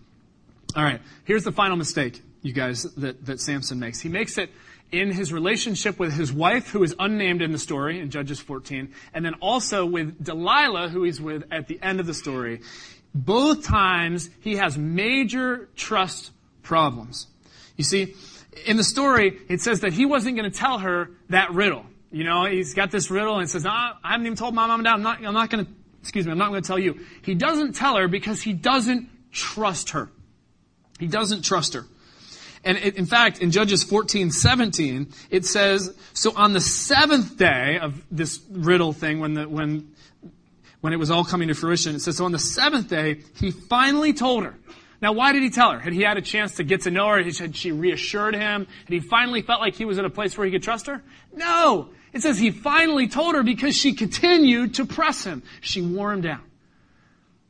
All 0.75 0.83
right, 0.83 1.01
here's 1.25 1.43
the 1.43 1.51
final 1.51 1.75
mistake, 1.75 2.21
you 2.41 2.53
guys, 2.53 2.83
that, 2.83 3.25
that 3.25 3.39
Samson 3.39 3.79
makes. 3.79 3.99
He 3.99 4.09
makes 4.09 4.37
it 4.37 4.49
in 4.91 5.11
his 5.11 5.31
relationship 5.31 5.99
with 5.99 6.13
his 6.13 6.31
wife, 6.31 6.69
who 6.69 6.83
is 6.83 6.95
unnamed 6.99 7.41
in 7.41 7.51
the 7.51 7.57
story 7.57 7.99
in 7.99 8.09
Judges 8.09 8.39
14, 8.39 8.93
and 9.13 9.25
then 9.25 9.35
also 9.35 9.85
with 9.85 10.23
Delilah, 10.23 10.89
who 10.89 11.03
he's 11.03 11.19
with 11.19 11.43
at 11.51 11.67
the 11.67 11.79
end 11.81 11.99
of 11.99 12.07
the 12.07 12.13
story. 12.13 12.61
Both 13.13 13.65
times 13.65 14.29
he 14.41 14.55
has 14.55 14.77
major 14.77 15.69
trust 15.75 16.31
problems. 16.63 17.27
You 17.75 17.83
see, 17.83 18.15
in 18.65 18.77
the 18.77 18.83
story, 18.83 19.39
it 19.49 19.61
says 19.61 19.81
that 19.81 19.93
he 19.93 20.05
wasn't 20.05 20.37
going 20.37 20.49
to 20.49 20.57
tell 20.57 20.79
her 20.79 21.11
that 21.29 21.51
riddle. 21.51 21.85
You 22.11 22.23
know, 22.23 22.45
he's 22.45 22.73
got 22.73 22.91
this 22.91 23.09
riddle 23.09 23.39
and 23.39 23.49
says, 23.49 23.65
ah, 23.65 23.97
I 24.03 24.11
haven't 24.11 24.25
even 24.25 24.37
told 24.37 24.53
my 24.53 24.67
mom 24.67 24.81
and 24.81 24.85
dad. 24.85 24.93
I'm 24.93 25.01
not, 25.01 25.25
I'm 25.25 25.33
not 25.33 25.49
going 25.49 25.65
to, 25.65 25.71
excuse 26.01 26.25
me, 26.25 26.31
I'm 26.31 26.37
not 26.37 26.49
going 26.49 26.61
to 26.61 26.67
tell 26.67 26.79
you. 26.79 26.99
He 27.23 27.35
doesn't 27.35 27.73
tell 27.73 27.95
her 27.95 28.07
because 28.07 28.41
he 28.41 28.53
doesn't 28.53 29.09
trust 29.31 29.91
her. 29.91 30.09
He 30.99 31.07
doesn't 31.07 31.43
trust 31.43 31.73
her. 31.73 31.85
And 32.63 32.77
it, 32.77 32.95
in 32.95 33.05
fact, 33.05 33.39
in 33.39 33.51
Judges 33.51 33.83
14, 33.83 34.29
17, 34.31 35.11
it 35.29 35.45
says, 35.45 35.95
so 36.13 36.35
on 36.35 36.53
the 36.53 36.61
seventh 36.61 37.37
day 37.37 37.79
of 37.81 38.03
this 38.11 38.39
riddle 38.51 38.93
thing, 38.93 39.19
when 39.19 39.33
the, 39.33 39.49
when, 39.49 39.91
when 40.81 40.93
it 40.93 40.97
was 40.97 41.09
all 41.09 41.23
coming 41.23 41.47
to 41.47 41.53
fruition, 41.53 41.95
it 41.95 42.01
says, 42.01 42.17
so 42.17 42.25
on 42.25 42.31
the 42.31 42.39
seventh 42.39 42.89
day, 42.89 43.21
he 43.39 43.51
finally 43.51 44.13
told 44.13 44.43
her. 44.43 44.55
Now, 45.01 45.13
why 45.13 45.31
did 45.31 45.41
he 45.41 45.49
tell 45.49 45.71
her? 45.71 45.79
Had 45.79 45.93
he 45.93 46.01
had 46.01 46.17
a 46.17 46.21
chance 46.21 46.57
to 46.57 46.63
get 46.63 46.81
to 46.81 46.91
know 46.91 47.07
her? 47.07 47.23
Had 47.23 47.55
she 47.55 47.71
reassured 47.71 48.35
him? 48.35 48.67
Had 48.85 48.93
he 48.93 48.99
finally 48.99 49.41
felt 49.41 49.59
like 49.59 49.75
he 49.75 49.85
was 49.85 49.97
in 49.97 50.05
a 50.05 50.09
place 50.11 50.37
where 50.37 50.45
he 50.45 50.51
could 50.51 50.61
trust 50.61 50.85
her? 50.87 51.01
No! 51.33 51.89
It 52.13 52.21
says 52.21 52.37
he 52.37 52.51
finally 52.51 53.07
told 53.07 53.35
her 53.35 53.41
because 53.41 53.75
she 53.75 53.93
continued 53.93 54.75
to 54.75 54.85
press 54.85 55.23
him. 55.23 55.43
She 55.61 55.81
wore 55.81 56.11
him 56.11 56.21
down. 56.21 56.41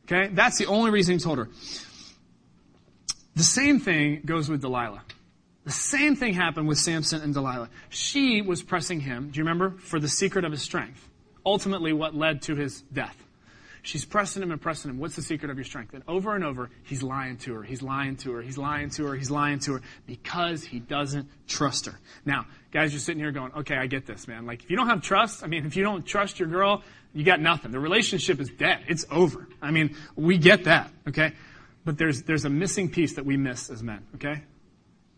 Okay? 0.04 0.28
That's 0.32 0.56
the 0.56 0.66
only 0.66 0.90
reason 0.90 1.14
he 1.14 1.20
told 1.20 1.38
her. 1.38 1.48
The 3.34 3.42
same 3.42 3.80
thing 3.80 4.22
goes 4.24 4.48
with 4.48 4.60
Delilah. 4.60 5.02
The 5.64 5.72
same 5.72 6.16
thing 6.16 6.34
happened 6.34 6.68
with 6.68 6.78
Samson 6.78 7.22
and 7.22 7.34
Delilah. 7.34 7.68
She 7.88 8.42
was 8.42 8.62
pressing 8.62 9.00
him, 9.00 9.30
do 9.30 9.38
you 9.38 9.44
remember? 9.44 9.70
For 9.78 10.00
the 10.00 10.08
secret 10.08 10.44
of 10.44 10.52
his 10.52 10.62
strength. 10.62 11.08
Ultimately, 11.44 11.92
what 11.92 12.14
led 12.14 12.42
to 12.42 12.56
his 12.56 12.82
death. 12.82 13.21
She's 13.84 14.04
pressing 14.04 14.44
him 14.44 14.52
and 14.52 14.60
pressing 14.60 14.90
him. 14.90 14.98
What's 14.98 15.16
the 15.16 15.22
secret 15.22 15.50
of 15.50 15.56
your 15.56 15.64
strength? 15.64 15.92
And 15.92 16.04
over 16.06 16.36
and 16.36 16.44
over, 16.44 16.70
he's 16.84 17.02
lying 17.02 17.36
to 17.38 17.54
her. 17.54 17.62
He's 17.64 17.82
lying 17.82 18.16
to 18.18 18.32
her. 18.34 18.42
He's 18.42 18.56
lying 18.56 18.90
to 18.90 19.06
her. 19.06 19.14
He's 19.16 19.30
lying 19.30 19.58
to 19.60 19.74
her 19.74 19.82
because 20.06 20.62
he 20.62 20.78
doesn't 20.78 21.28
trust 21.48 21.86
her. 21.86 21.98
Now, 22.24 22.46
guys, 22.70 22.92
you're 22.92 23.00
sitting 23.00 23.20
here 23.20 23.32
going, 23.32 23.52
okay, 23.52 23.76
I 23.76 23.88
get 23.88 24.06
this, 24.06 24.28
man. 24.28 24.46
Like, 24.46 24.62
if 24.62 24.70
you 24.70 24.76
don't 24.76 24.86
have 24.86 25.02
trust, 25.02 25.42
I 25.42 25.48
mean, 25.48 25.66
if 25.66 25.74
you 25.74 25.82
don't 25.82 26.06
trust 26.06 26.38
your 26.38 26.48
girl, 26.48 26.84
you 27.12 27.24
got 27.24 27.40
nothing. 27.40 27.72
The 27.72 27.80
relationship 27.80 28.40
is 28.40 28.50
dead. 28.50 28.84
It's 28.86 29.04
over. 29.10 29.48
I 29.60 29.72
mean, 29.72 29.96
we 30.14 30.38
get 30.38 30.64
that, 30.64 30.92
okay? 31.08 31.32
But 31.84 31.98
there's, 31.98 32.22
there's 32.22 32.44
a 32.44 32.50
missing 32.50 32.88
piece 32.88 33.14
that 33.14 33.26
we 33.26 33.36
miss 33.36 33.68
as 33.68 33.82
men, 33.82 34.06
okay? 34.14 34.44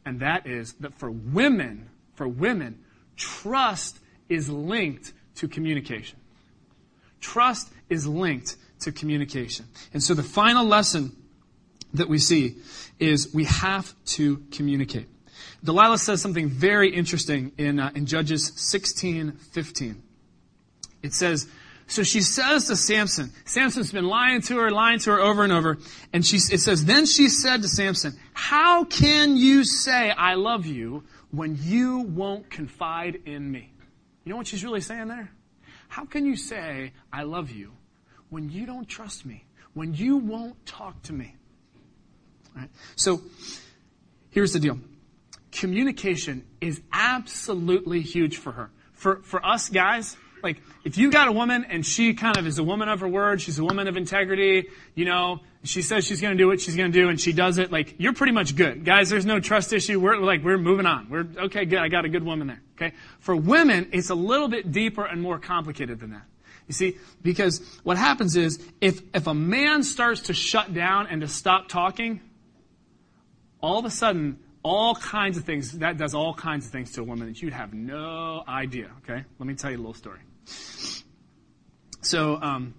And 0.06 0.20
that 0.20 0.46
is 0.46 0.72
that 0.80 0.94
for 0.94 1.10
women, 1.10 1.90
for 2.14 2.26
women, 2.26 2.82
trust 3.16 4.00
is 4.30 4.48
linked 4.48 5.12
to 5.36 5.48
communication. 5.48 6.18
Trust 7.24 7.72
is 7.88 8.06
linked 8.06 8.56
to 8.80 8.92
communication. 8.92 9.64
And 9.94 10.02
so 10.02 10.12
the 10.12 10.22
final 10.22 10.66
lesson 10.66 11.16
that 11.94 12.06
we 12.06 12.18
see 12.18 12.56
is 12.98 13.32
we 13.32 13.44
have 13.44 13.94
to 14.16 14.42
communicate. 14.50 15.08
Delilah 15.64 15.96
says 15.96 16.20
something 16.20 16.50
very 16.50 16.94
interesting 16.94 17.52
in, 17.56 17.80
uh, 17.80 17.90
in 17.94 18.04
Judges 18.04 18.52
16 18.56 19.32
15. 19.32 20.02
It 21.02 21.14
says, 21.14 21.48
so 21.86 22.02
she 22.02 22.20
says 22.20 22.66
to 22.66 22.76
Samson, 22.76 23.32
Samson's 23.46 23.90
been 23.90 24.06
lying 24.06 24.42
to 24.42 24.58
her, 24.58 24.70
lying 24.70 24.98
to 25.00 25.12
her 25.12 25.20
over 25.20 25.44
and 25.44 25.52
over. 25.52 25.78
And 26.12 26.24
she, 26.26 26.36
it 26.36 26.60
says, 26.60 26.84
then 26.84 27.06
she 27.06 27.30
said 27.30 27.62
to 27.62 27.68
Samson, 27.68 28.12
how 28.34 28.84
can 28.84 29.38
you 29.38 29.64
say 29.64 30.10
I 30.10 30.34
love 30.34 30.66
you 30.66 31.04
when 31.30 31.58
you 31.58 32.00
won't 32.00 32.50
confide 32.50 33.22
in 33.24 33.50
me? 33.50 33.72
You 34.24 34.30
know 34.30 34.36
what 34.36 34.46
she's 34.46 34.62
really 34.62 34.82
saying 34.82 35.08
there? 35.08 35.30
How 35.94 36.04
can 36.04 36.26
you 36.26 36.34
say 36.34 36.92
I 37.12 37.22
love 37.22 37.52
you 37.52 37.70
when 38.28 38.50
you 38.50 38.66
don't 38.66 38.88
trust 38.88 39.24
me? 39.24 39.44
When 39.74 39.94
you 39.94 40.16
won't 40.16 40.66
talk 40.66 41.00
to 41.02 41.12
me? 41.12 41.36
Right. 42.52 42.68
So, 42.96 43.22
here's 44.30 44.52
the 44.52 44.58
deal. 44.58 44.80
Communication 45.52 46.44
is 46.60 46.80
absolutely 46.92 48.00
huge 48.00 48.38
for 48.38 48.50
her. 48.50 48.72
For, 48.92 49.22
for 49.22 49.46
us 49.46 49.68
guys, 49.68 50.16
like, 50.44 50.62
if 50.84 50.96
you 50.96 51.10
got 51.10 51.26
a 51.26 51.32
woman 51.32 51.64
and 51.68 51.84
she 51.84 52.14
kind 52.14 52.36
of 52.36 52.46
is 52.46 52.58
a 52.58 52.62
woman 52.62 52.88
of 52.88 53.00
her 53.00 53.08
word, 53.08 53.40
she's 53.40 53.58
a 53.58 53.64
woman 53.64 53.88
of 53.88 53.96
integrity, 53.96 54.68
you 54.94 55.04
know, 55.04 55.40
she 55.64 55.82
says 55.82 56.04
she's 56.04 56.20
going 56.20 56.36
to 56.36 56.42
do 56.42 56.46
what 56.46 56.60
she's 56.60 56.76
going 56.76 56.92
to 56.92 56.98
do 56.98 57.08
and 57.08 57.20
she 57.20 57.32
does 57.32 57.58
it, 57.58 57.72
like, 57.72 57.94
you're 57.98 58.12
pretty 58.12 58.32
much 58.32 58.54
good. 58.54 58.84
Guys, 58.84 59.10
there's 59.10 59.26
no 59.26 59.40
trust 59.40 59.72
issue. 59.72 59.98
We're 59.98 60.18
like, 60.18 60.44
we're 60.44 60.58
moving 60.58 60.86
on. 60.86 61.08
We're, 61.08 61.26
okay, 61.46 61.64
good. 61.64 61.78
I 61.78 61.88
got 61.88 62.04
a 62.04 62.08
good 62.08 62.22
woman 62.22 62.46
there. 62.46 62.62
Okay. 62.76 62.94
For 63.18 63.34
women, 63.34 63.88
it's 63.92 64.10
a 64.10 64.14
little 64.14 64.48
bit 64.48 64.70
deeper 64.70 65.04
and 65.04 65.22
more 65.22 65.38
complicated 65.38 66.00
than 66.00 66.10
that. 66.10 66.24
You 66.68 66.74
see, 66.74 66.98
because 67.22 67.60
what 67.82 67.96
happens 67.98 68.36
is, 68.36 68.58
if, 68.80 69.02
if 69.14 69.26
a 69.26 69.34
man 69.34 69.82
starts 69.82 70.22
to 70.22 70.34
shut 70.34 70.72
down 70.72 71.06
and 71.08 71.20
to 71.20 71.28
stop 71.28 71.68
talking, 71.68 72.20
all 73.60 73.78
of 73.78 73.84
a 73.84 73.90
sudden, 73.90 74.38
all 74.62 74.94
kinds 74.94 75.36
of 75.36 75.44
things, 75.44 75.72
that 75.78 75.98
does 75.98 76.14
all 76.14 76.32
kinds 76.32 76.64
of 76.64 76.72
things 76.72 76.92
to 76.92 77.02
a 77.02 77.04
woman 77.04 77.28
that 77.28 77.42
you'd 77.42 77.52
have 77.52 77.74
no 77.74 78.42
idea, 78.48 78.90
okay? 79.02 79.24
Let 79.38 79.46
me 79.46 79.54
tell 79.54 79.70
you 79.70 79.76
a 79.76 79.78
little 79.78 79.92
story. 79.92 80.20
So 82.00 82.38
um, 82.40 82.74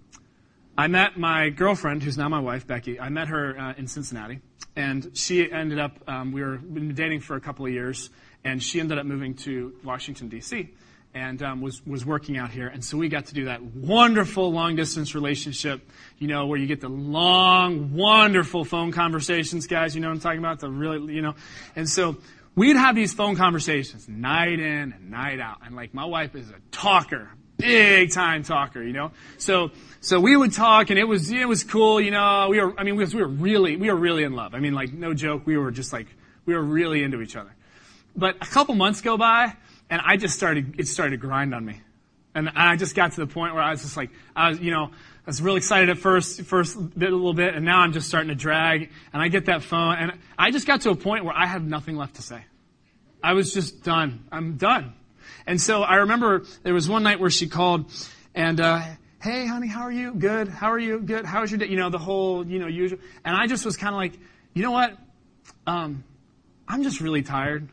I 0.77 0.87
met 0.87 1.17
my 1.17 1.49
girlfriend, 1.49 2.03
who's 2.03 2.17
now 2.17 2.29
my 2.29 2.39
wife, 2.39 2.67
Becky. 2.67 2.99
I 2.99 3.09
met 3.09 3.29
her 3.29 3.57
uh, 3.57 3.73
in 3.77 3.87
Cincinnati, 3.87 4.39
and 4.75 5.11
she 5.13 5.51
ended 5.51 5.79
up. 5.79 5.99
Um, 6.07 6.31
we 6.31 6.43
were 6.43 6.57
dating 6.57 7.21
for 7.21 7.35
a 7.35 7.41
couple 7.41 7.65
of 7.65 7.71
years, 7.71 8.09
and 8.43 8.61
she 8.61 8.79
ended 8.79 8.97
up 8.97 9.05
moving 9.05 9.33
to 9.35 9.73
Washington 9.83 10.27
D.C. 10.27 10.69
and 11.13 11.41
um, 11.41 11.61
was 11.61 11.85
was 11.87 12.05
working 12.05 12.37
out 12.37 12.51
here. 12.51 12.67
And 12.67 12.83
so 12.83 12.97
we 12.97 13.07
got 13.07 13.27
to 13.27 13.33
do 13.33 13.45
that 13.45 13.63
wonderful 13.63 14.51
long 14.51 14.75
distance 14.75 15.15
relationship, 15.15 15.89
you 16.19 16.27
know, 16.27 16.45
where 16.45 16.59
you 16.59 16.67
get 16.67 16.81
the 16.81 16.89
long, 16.89 17.93
wonderful 17.93 18.65
phone 18.65 18.91
conversations, 18.91 19.65
guys. 19.65 19.95
You 19.95 20.01
know 20.01 20.09
what 20.09 20.15
I'm 20.15 20.19
talking 20.19 20.39
about? 20.39 20.59
The 20.59 20.69
really, 20.69 21.13
you 21.13 21.21
know, 21.21 21.35
and 21.75 21.89
so 21.89 22.17
we'd 22.55 22.75
have 22.75 22.95
these 22.95 23.13
phone 23.13 23.35
conversations 23.35 24.07
night 24.07 24.59
in 24.59 24.93
and 24.93 25.09
night 25.09 25.39
out. 25.39 25.59
And 25.65 25.75
like 25.75 25.93
my 25.93 26.05
wife 26.05 26.35
is 26.35 26.49
a 26.49 26.59
talker, 26.71 27.29
big 27.57 28.11
time 28.11 28.43
talker, 28.43 28.81
you 28.81 28.93
know. 28.93 29.11
So 29.37 29.71
so 30.01 30.19
we 30.19 30.35
would 30.35 30.53
talk, 30.53 30.89
and 30.89 30.99
it 30.99 31.05
was 31.05 31.31
it 31.31 31.47
was 31.47 31.63
cool, 31.63 31.99
you 31.99 32.11
know. 32.11 32.47
We 32.49 32.59
were 32.59 32.79
I 32.79 32.83
mean 32.83 32.95
we, 32.95 33.05
we 33.05 33.21
were 33.21 33.27
really 33.27 33.75
we 33.75 33.89
were 33.89 33.95
really 33.95 34.23
in 34.23 34.33
love. 34.33 34.53
I 34.53 34.59
mean 34.59 34.73
like 34.73 34.93
no 34.93 35.13
joke, 35.13 35.45
we 35.45 35.57
were 35.57 35.71
just 35.71 35.93
like 35.93 36.07
we 36.45 36.53
were 36.53 36.61
really 36.61 37.03
into 37.03 37.21
each 37.21 37.35
other. 37.35 37.53
But 38.15 38.35
a 38.37 38.45
couple 38.45 38.75
months 38.75 39.01
go 39.01 39.17
by, 39.17 39.55
and 39.89 40.01
I 40.03 40.17
just 40.17 40.35
started 40.35 40.79
it 40.79 40.87
started 40.87 41.11
to 41.11 41.17
grind 41.17 41.53
on 41.53 41.65
me, 41.65 41.81
and 42.33 42.49
I 42.55 42.75
just 42.75 42.95
got 42.95 43.13
to 43.13 43.21
the 43.21 43.27
point 43.27 43.53
where 43.53 43.63
I 43.63 43.71
was 43.71 43.81
just 43.81 43.97
like 43.97 44.11
I 44.35 44.49
was 44.49 44.59
you 44.59 44.71
know. 44.71 44.91
I 45.17 45.29
was 45.29 45.41
really 45.41 45.57
excited 45.57 45.89
at 45.89 45.97
first, 45.97 46.43
first 46.43 46.77
bit, 46.95 47.11
a 47.11 47.15
little 47.15 47.33
bit, 47.33 47.55
and 47.55 47.65
now 47.65 47.79
I'm 47.79 47.93
just 47.93 48.07
starting 48.07 48.29
to 48.29 48.35
drag. 48.35 48.91
And 49.11 49.23
I 49.23 49.27
get 49.27 49.45
that 49.47 49.63
phone, 49.63 49.95
and 49.95 50.11
I 50.37 50.51
just 50.51 50.67
got 50.67 50.81
to 50.81 50.91
a 50.91 50.95
point 50.95 51.25
where 51.25 51.33
I 51.35 51.47
had 51.47 51.67
nothing 51.67 51.97
left 51.97 52.17
to 52.17 52.21
say. 52.21 52.45
I 53.23 53.33
was 53.33 53.51
just 53.51 53.83
done. 53.83 54.25
I'm 54.31 54.57
done. 54.57 54.93
And 55.47 55.61
so 55.61 55.83
I 55.83 55.95
remember 55.95 56.43
there 56.63 56.73
was 56.73 56.89
one 56.89 57.03
night 57.03 57.19
where 57.19 57.29
she 57.29 57.47
called 57.47 57.91
and, 58.33 58.59
uh, 58.59 58.81
hey, 59.21 59.45
honey, 59.45 59.67
how 59.67 59.81
are 59.81 59.91
you? 59.91 60.13
Good. 60.13 60.47
How 60.47 60.71
are 60.71 60.79
you? 60.79 60.99
Good. 60.99 61.25
How 61.25 61.41
was 61.41 61.51
your 61.51 61.59
day? 61.59 61.67
You 61.67 61.77
know, 61.77 61.89
the 61.89 61.97
whole, 61.97 62.45
you 62.45 62.59
know, 62.59 62.67
usual. 62.67 62.99
And 63.23 63.35
I 63.35 63.47
just 63.47 63.65
was 63.65 63.77
kind 63.77 63.93
of 63.93 63.97
like, 63.97 64.13
you 64.53 64.61
know 64.61 64.71
what? 64.71 64.97
Um, 65.65 66.03
I'm 66.67 66.83
just 66.83 66.99
really 66.99 67.21
tired. 67.21 67.69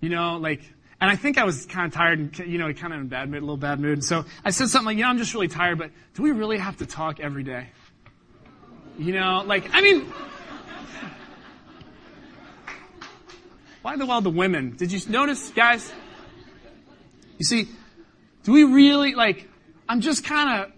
You 0.00 0.08
know, 0.08 0.36
like, 0.36 0.62
and 1.00 1.10
I 1.10 1.16
think 1.16 1.38
I 1.38 1.44
was 1.44 1.66
kind 1.66 1.86
of 1.86 1.92
tired 1.92 2.18
and, 2.18 2.38
you 2.38 2.58
know, 2.58 2.72
kind 2.72 2.92
of 2.92 3.00
in 3.00 3.06
a 3.06 3.08
bad 3.08 3.30
mood, 3.30 3.38
a 3.38 3.44
little 3.44 3.56
bad 3.56 3.80
mood. 3.80 3.94
And 3.94 4.04
so 4.04 4.24
I 4.44 4.50
said 4.50 4.68
something 4.68 4.86
like, 4.86 4.96
you 4.96 5.02
know, 5.02 5.08
I'm 5.08 5.18
just 5.18 5.34
really 5.34 5.48
tired, 5.48 5.78
but 5.78 5.90
do 6.14 6.22
we 6.22 6.30
really 6.30 6.58
have 6.58 6.76
to 6.78 6.86
talk 6.86 7.20
every 7.20 7.42
day? 7.42 7.68
You 8.98 9.14
know, 9.14 9.42
like, 9.46 9.70
I 9.72 9.80
mean, 9.80 10.12
why 13.82 13.96
the 13.96 14.04
well 14.04 14.20
the 14.20 14.30
women? 14.30 14.76
Did 14.76 14.92
you 14.92 15.00
notice, 15.10 15.50
guys? 15.50 15.90
You 17.40 17.46
see, 17.46 17.68
Do 18.44 18.52
we 18.52 18.64
really, 18.64 19.14
like, 19.14 19.48
I'm 19.88 20.02
just 20.02 20.24
kind 20.24 20.60
of, 20.60 20.72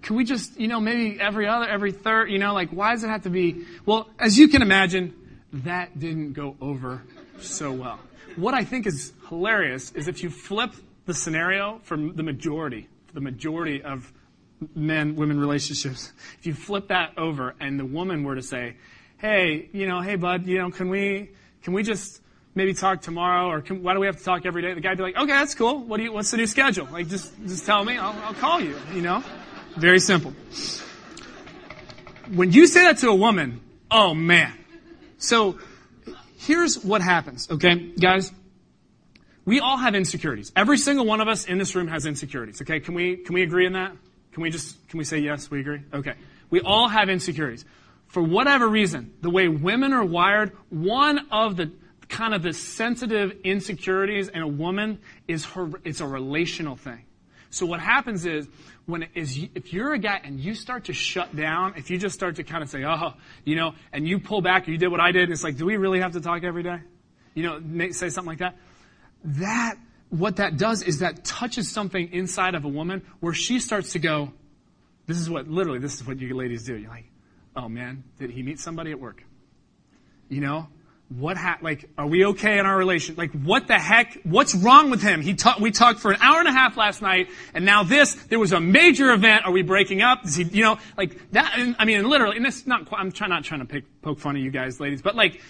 can 0.00 0.16
we 0.16 0.24
just, 0.24 0.58
you 0.58 0.68
know, 0.68 0.80
maybe 0.80 1.20
every 1.20 1.46
other, 1.46 1.68
every 1.68 1.92
third, 1.92 2.30
you 2.30 2.38
know, 2.38 2.54
like, 2.54 2.70
why 2.70 2.92
does 2.92 3.04
it 3.04 3.08
have 3.08 3.24
to 3.24 3.30
be? 3.30 3.66
Well, 3.84 4.08
as 4.18 4.38
you 4.38 4.48
can 4.48 4.62
imagine, 4.62 5.14
that 5.52 5.98
didn't 5.98 6.32
go 6.32 6.56
over 6.62 7.02
so 7.40 7.72
well. 7.72 8.00
What 8.36 8.54
I 8.54 8.64
think 8.64 8.86
is 8.86 9.12
hilarious 9.28 9.92
is 9.92 10.08
if 10.08 10.22
you 10.22 10.30
flip 10.30 10.72
the 11.04 11.12
scenario 11.12 11.80
from 11.82 12.16
the 12.16 12.22
majority, 12.22 12.88
the 13.12 13.20
majority 13.20 13.82
of 13.82 14.10
men 14.74 15.14
women 15.14 15.38
relationships, 15.38 16.10
if 16.38 16.46
you 16.46 16.54
flip 16.54 16.88
that 16.88 17.18
over 17.18 17.54
and 17.60 17.78
the 17.78 17.84
woman 17.84 18.24
were 18.24 18.34
to 18.34 18.42
say, 18.42 18.76
hey, 19.18 19.68
you 19.74 19.86
know, 19.86 20.00
hey, 20.00 20.16
bud, 20.16 20.46
you 20.46 20.56
know, 20.56 20.70
can 20.70 20.88
we, 20.88 21.32
can 21.62 21.74
we 21.74 21.82
just 21.82 22.22
maybe 22.54 22.74
talk 22.74 23.00
tomorrow 23.00 23.48
or 23.48 23.60
can, 23.60 23.82
why 23.82 23.94
do 23.94 24.00
we 24.00 24.06
have 24.06 24.16
to 24.16 24.24
talk 24.24 24.44
every 24.44 24.62
day? 24.62 24.74
The 24.74 24.80
guy'd 24.80 24.96
be 24.96 25.02
like, 25.02 25.16
okay, 25.16 25.32
that's 25.32 25.54
cool. 25.54 25.78
What 25.78 25.98
do 25.98 26.04
you, 26.04 26.12
what's 26.12 26.30
the 26.30 26.36
new 26.36 26.46
schedule? 26.46 26.88
Like, 26.90 27.08
just, 27.08 27.32
just 27.46 27.64
tell 27.64 27.84
me. 27.84 27.96
I'll, 27.96 28.18
I'll 28.24 28.34
call 28.34 28.60
you, 28.60 28.76
you 28.92 29.02
know? 29.02 29.22
Very 29.76 30.00
simple. 30.00 30.34
When 32.32 32.52
you 32.52 32.66
say 32.66 32.82
that 32.84 32.98
to 32.98 33.08
a 33.08 33.14
woman, 33.14 33.60
oh 33.90 34.14
man. 34.14 34.52
So 35.18 35.58
here's 36.38 36.82
what 36.82 37.02
happens, 37.02 37.50
okay, 37.50 37.74
guys? 37.74 38.32
We 39.44 39.60
all 39.60 39.76
have 39.76 39.94
insecurities. 39.94 40.52
Every 40.54 40.78
single 40.78 41.06
one 41.06 41.20
of 41.20 41.28
us 41.28 41.44
in 41.44 41.58
this 41.58 41.74
room 41.74 41.88
has 41.88 42.06
insecurities, 42.06 42.62
okay? 42.62 42.80
Can 42.80 42.94
we, 42.94 43.16
can 43.16 43.34
we 43.34 43.42
agree 43.42 43.66
on 43.66 43.72
that? 43.72 43.92
Can 44.32 44.42
we 44.42 44.50
just, 44.50 44.88
can 44.88 44.98
we 44.98 45.04
say 45.04 45.18
yes, 45.18 45.50
we 45.50 45.60
agree? 45.60 45.80
Okay. 45.92 46.14
We 46.50 46.60
all 46.60 46.88
have 46.88 47.08
insecurities. 47.08 47.64
For 48.08 48.22
whatever 48.22 48.68
reason, 48.68 49.12
the 49.22 49.30
way 49.30 49.48
women 49.48 49.92
are 49.92 50.04
wired, 50.04 50.52
one 50.68 51.26
of 51.30 51.56
the 51.56 51.70
kind 52.10 52.34
of 52.34 52.42
the 52.42 52.52
sensitive 52.52 53.38
insecurities 53.44 54.28
in 54.28 54.42
a 54.42 54.48
woman 54.48 54.98
is 55.26 55.44
her, 55.46 55.70
it's 55.84 56.00
a 56.00 56.06
relational 56.06 56.76
thing. 56.76 57.04
So 57.48 57.66
what 57.66 57.80
happens 57.80 58.26
is, 58.26 58.48
when 58.86 59.08
is, 59.14 59.38
if 59.54 59.72
you're 59.72 59.92
a 59.92 59.98
guy 59.98 60.20
and 60.22 60.38
you 60.38 60.54
start 60.54 60.84
to 60.84 60.92
shut 60.92 61.34
down, 61.34 61.74
if 61.76 61.90
you 61.90 61.98
just 61.98 62.14
start 62.14 62.36
to 62.36 62.44
kind 62.44 62.62
of 62.62 62.68
say, 62.68 62.84
oh, 62.84 63.14
you 63.44 63.56
know, 63.56 63.74
and 63.92 64.06
you 64.06 64.18
pull 64.20 64.40
back, 64.40 64.68
you 64.68 64.76
did 64.76 64.88
what 64.88 65.00
I 65.00 65.12
did, 65.12 65.24
and 65.24 65.32
it's 65.32 65.42
like, 65.42 65.56
do 65.56 65.64
we 65.64 65.76
really 65.76 66.00
have 66.00 66.12
to 66.12 66.20
talk 66.20 66.44
every 66.44 66.62
day? 66.62 66.78
You 67.34 67.42
know, 67.44 67.90
say 67.92 68.08
something 68.08 68.28
like 68.28 68.38
that. 68.38 68.56
That 69.24 69.76
what 70.10 70.36
that 70.36 70.56
does 70.56 70.82
is 70.82 71.00
that 71.00 71.24
touches 71.24 71.70
something 71.70 72.12
inside 72.12 72.54
of 72.54 72.64
a 72.64 72.68
woman 72.68 73.02
where 73.20 73.34
she 73.34 73.60
starts 73.60 73.92
to 73.92 73.98
go, 73.98 74.32
this 75.06 75.18
is 75.18 75.30
what, 75.30 75.48
literally, 75.48 75.78
this 75.78 75.94
is 75.94 76.06
what 76.06 76.20
you 76.20 76.34
ladies 76.36 76.64
do. 76.64 76.76
You're 76.76 76.90
like, 76.90 77.10
oh 77.56 77.68
man, 77.68 78.04
did 78.18 78.30
he 78.30 78.42
meet 78.42 78.58
somebody 78.60 78.90
at 78.90 79.00
work? 79.00 79.24
You 80.28 80.40
know? 80.40 80.68
What 81.18 81.36
ha- 81.36 81.58
like, 81.60 81.90
are 81.98 82.06
we 82.06 82.24
okay 82.26 82.60
in 82.60 82.66
our 82.66 82.76
relation? 82.78 83.16
Like, 83.16 83.32
what 83.32 83.66
the 83.66 83.78
heck? 83.78 84.20
What's 84.22 84.54
wrong 84.54 84.90
with 84.90 85.02
him? 85.02 85.22
He 85.22 85.34
ta- 85.34 85.56
we 85.60 85.72
talked 85.72 85.98
for 85.98 86.12
an 86.12 86.18
hour 86.20 86.38
and 86.38 86.46
a 86.46 86.52
half 86.52 86.76
last 86.76 87.02
night, 87.02 87.28
and 87.52 87.64
now 87.64 87.82
this, 87.82 88.14
there 88.14 88.38
was 88.38 88.52
a 88.52 88.60
major 88.60 89.12
event. 89.12 89.44
Are 89.44 89.50
we 89.50 89.62
breaking 89.62 90.02
up? 90.02 90.24
Is 90.24 90.36
he, 90.36 90.44
you 90.44 90.62
know, 90.62 90.78
like 90.96 91.32
that, 91.32 91.74
I 91.78 91.84
mean, 91.84 92.08
literally, 92.08 92.36
and 92.36 92.46
it's 92.46 92.64
not, 92.64 92.88
I'm 92.92 93.12
not 93.28 93.42
trying 93.42 93.60
to 93.60 93.66
pick, 93.66 93.84
poke 94.02 94.20
fun 94.20 94.36
of 94.36 94.42
you 94.42 94.52
guys, 94.52 94.78
ladies, 94.78 95.02
but 95.02 95.16
like, 95.16 95.40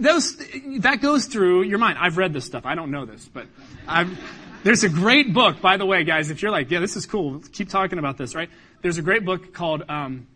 those, 0.00 0.36
that 0.80 1.00
goes 1.02 1.26
through 1.26 1.64
your 1.64 1.78
mind. 1.78 1.98
I've 1.98 2.16
read 2.16 2.32
this 2.32 2.46
stuff. 2.46 2.64
I 2.64 2.74
don't 2.74 2.90
know 2.90 3.04
this, 3.04 3.28
but 3.28 3.46
I've, 3.86 4.18
there's 4.62 4.84
a 4.84 4.88
great 4.88 5.34
book, 5.34 5.60
by 5.60 5.76
the 5.76 5.86
way, 5.86 6.04
guys, 6.04 6.30
if 6.30 6.40
you're 6.40 6.50
like, 6.50 6.70
yeah, 6.70 6.80
this 6.80 6.96
is 6.96 7.04
cool, 7.06 7.40
keep 7.52 7.68
talking 7.68 7.98
about 7.98 8.16
this, 8.16 8.34
right? 8.34 8.48
There's 8.80 8.96
a 8.98 9.02
great 9.02 9.24
book 9.26 9.52
called, 9.52 9.82
um, 9.88 10.26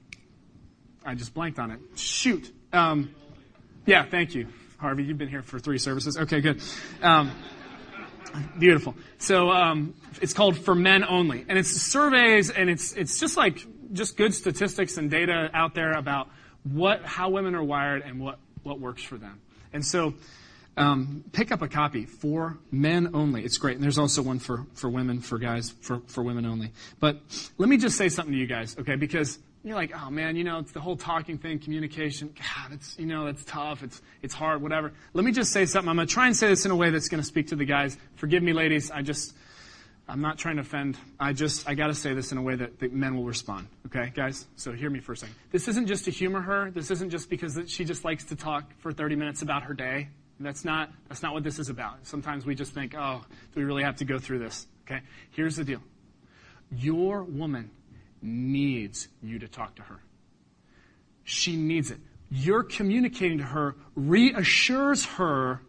I 1.05 1.15
just 1.15 1.33
blanked 1.33 1.59
on 1.59 1.71
it. 1.71 1.81
Shoot. 1.97 2.53
Um, 2.73 3.15
yeah, 3.87 4.05
thank 4.05 4.35
you, 4.35 4.47
Harvey. 4.85 5.03
You've 5.05 5.19
been 5.19 5.29
here 5.29 5.43
for 5.43 5.59
three 5.59 5.79
services. 5.79 6.19
Okay, 6.19 6.43
good. 6.43 6.61
Um, 7.03 7.33
beautiful. 8.59 8.95
So 9.17 9.51
um, 9.51 9.95
it's 10.21 10.35
called 10.35 10.59
For 10.59 10.75
Men 10.75 11.05
Only, 11.05 11.47
and 11.49 11.59
it's 11.59 11.71
surveys, 11.71 12.51
and 12.51 12.69
it's 12.69 12.93
it's 12.93 13.19
just 13.19 13.37
like 13.37 13.67
just 13.93 14.19
good 14.19 14.35
statistics 14.35 14.99
and 14.99 15.11
data 15.11 15.51
out 15.55 15.75
there 15.75 15.93
about 15.93 16.29
what 16.65 17.03
how 17.03 17.31
women 17.31 17.55
are 17.55 17.65
wired 17.65 18.03
and 18.03 18.21
what 18.21 18.39
what 18.63 18.79
works 18.79 19.03
for 19.03 19.17
them. 19.17 19.41
And 19.73 19.85
so 19.85 20.15
um, 20.77 21.25
pick 21.33 21.51
up 21.53 21.63
a 21.63 21.69
copy 21.69 22.05
for 22.05 22.59
men 22.71 23.11
only. 23.15 23.43
It's 23.45 23.59
great. 23.59 23.77
And 23.77 23.85
there's 23.85 23.99
also 23.99 24.23
one 24.23 24.39
for, 24.39 24.67
for 24.75 24.91
women, 24.91 25.21
for 25.21 25.39
guys, 25.39 25.71
for, 25.81 26.01
for 26.07 26.23
women 26.23 26.45
only. 26.47 26.73
But 27.01 27.21
let 27.59 27.69
me 27.69 27.77
just 27.77 27.97
say 27.97 28.09
something 28.09 28.33
to 28.33 28.39
you 28.39 28.47
guys, 28.47 28.77
okay? 28.79 28.97
Because 28.97 29.39
you're 29.65 29.77
like, 29.77 29.93
oh 29.97 30.11
man, 30.11 30.37
you 30.37 30.45
know, 30.45 30.59
it's 30.59 30.73
the 30.73 30.81
whole 30.81 30.97
talking 30.97 31.39
thing, 31.39 31.59
communication. 31.59 32.35
God, 32.37 32.73
it's, 32.73 32.99
you 32.99 33.07
know, 33.07 33.25
that's 33.25 33.45
tough. 33.45 33.83
It's, 33.83 34.03
it's 34.23 34.35
hard, 34.35 34.61
whatever. 34.61 34.93
Let 35.15 35.25
me 35.25 35.33
just 35.33 35.53
say 35.53 35.65
something. 35.65 35.89
I'm 35.89 35.97
going 35.97 36.07
to 36.07 36.13
try 36.13 36.27
and 36.27 36.37
say 36.37 36.49
this 36.49 36.67
in 36.67 36.71
a 36.71 36.77
way 36.77 36.91
that's 36.91 37.09
going 37.09 37.23
to 37.23 37.27
speak 37.27 37.49
to 37.49 37.57
the 37.57 37.65
guys. 37.65 37.97
Forgive 38.17 38.43
me, 38.43 38.53
ladies. 38.53 38.91
I 38.91 39.01
just, 39.01 39.35
I'm 40.07 40.21
not 40.21 40.37
trying 40.37 40.57
to 40.57 40.63
offend. 40.63 40.99
I 41.19 41.33
just, 41.33 41.67
I 41.67 41.75
got 41.75 41.87
to 41.87 41.95
say 41.95 42.13
this 42.13 42.31
in 42.31 42.37
a 42.37 42.43
way 42.43 42.57
that, 42.57 42.79
that 42.81 42.93
men 42.93 43.17
will 43.17 43.25
respond. 43.25 43.69
Okay, 43.87 44.13
guys? 44.15 44.47
So 44.57 44.73
hear 44.73 44.91
me 44.91 45.01
for 45.01 45.13
a 45.13 45.17
second. 45.17 45.35
This 45.51 45.67
isn't 45.67 45.87
just 45.87 46.05
to 46.05 46.11
humor 46.11 46.43
her. 46.43 46.71
This 46.71 46.91
isn't 46.91 47.09
just 47.09 47.31
because 47.31 47.59
she 47.67 47.87
just 47.87 48.05
likes 48.05 48.25
to 48.27 48.37
talk 48.37 48.71
for 48.81 48.93
30 48.93 49.17
minutes 49.17 49.41
about 49.41 49.63
her 49.63 49.73
day. 49.73 50.09
That's 50.41 50.65
not, 50.65 50.91
that's 51.09 51.23
not 51.23 51.33
what 51.33 51.43
this 51.43 51.59
is 51.59 51.71
about. 51.71 52.07
Sometimes 52.07 52.45
we 52.45 52.55
just 52.55 52.75
think, 52.75 52.95
oh, 52.95 53.25
do 53.55 53.61
we 53.61 53.65
really 53.65 53.83
have 53.83 53.97
to 53.97 54.05
go 54.05 54.19
through 54.19 54.41
this? 54.41 54.67
Okay? 54.87 55.01
Here's 55.31 55.57
the 55.57 55.65
deal. 55.65 55.81
Your 56.71 57.23
woman 57.23 57.71
needs 58.25 59.09
you 59.23 59.39
to 59.39 59.47
talk 59.47 59.77
to 59.77 59.83
her. 59.83 60.01
She 61.23 61.57
needs 61.57 61.91
it. 61.91 61.99
You're 62.31 62.63
communicating 62.63 63.39
to 63.39 63.45
her 63.45 63.77
reassures 63.95 65.05
her 65.05 65.61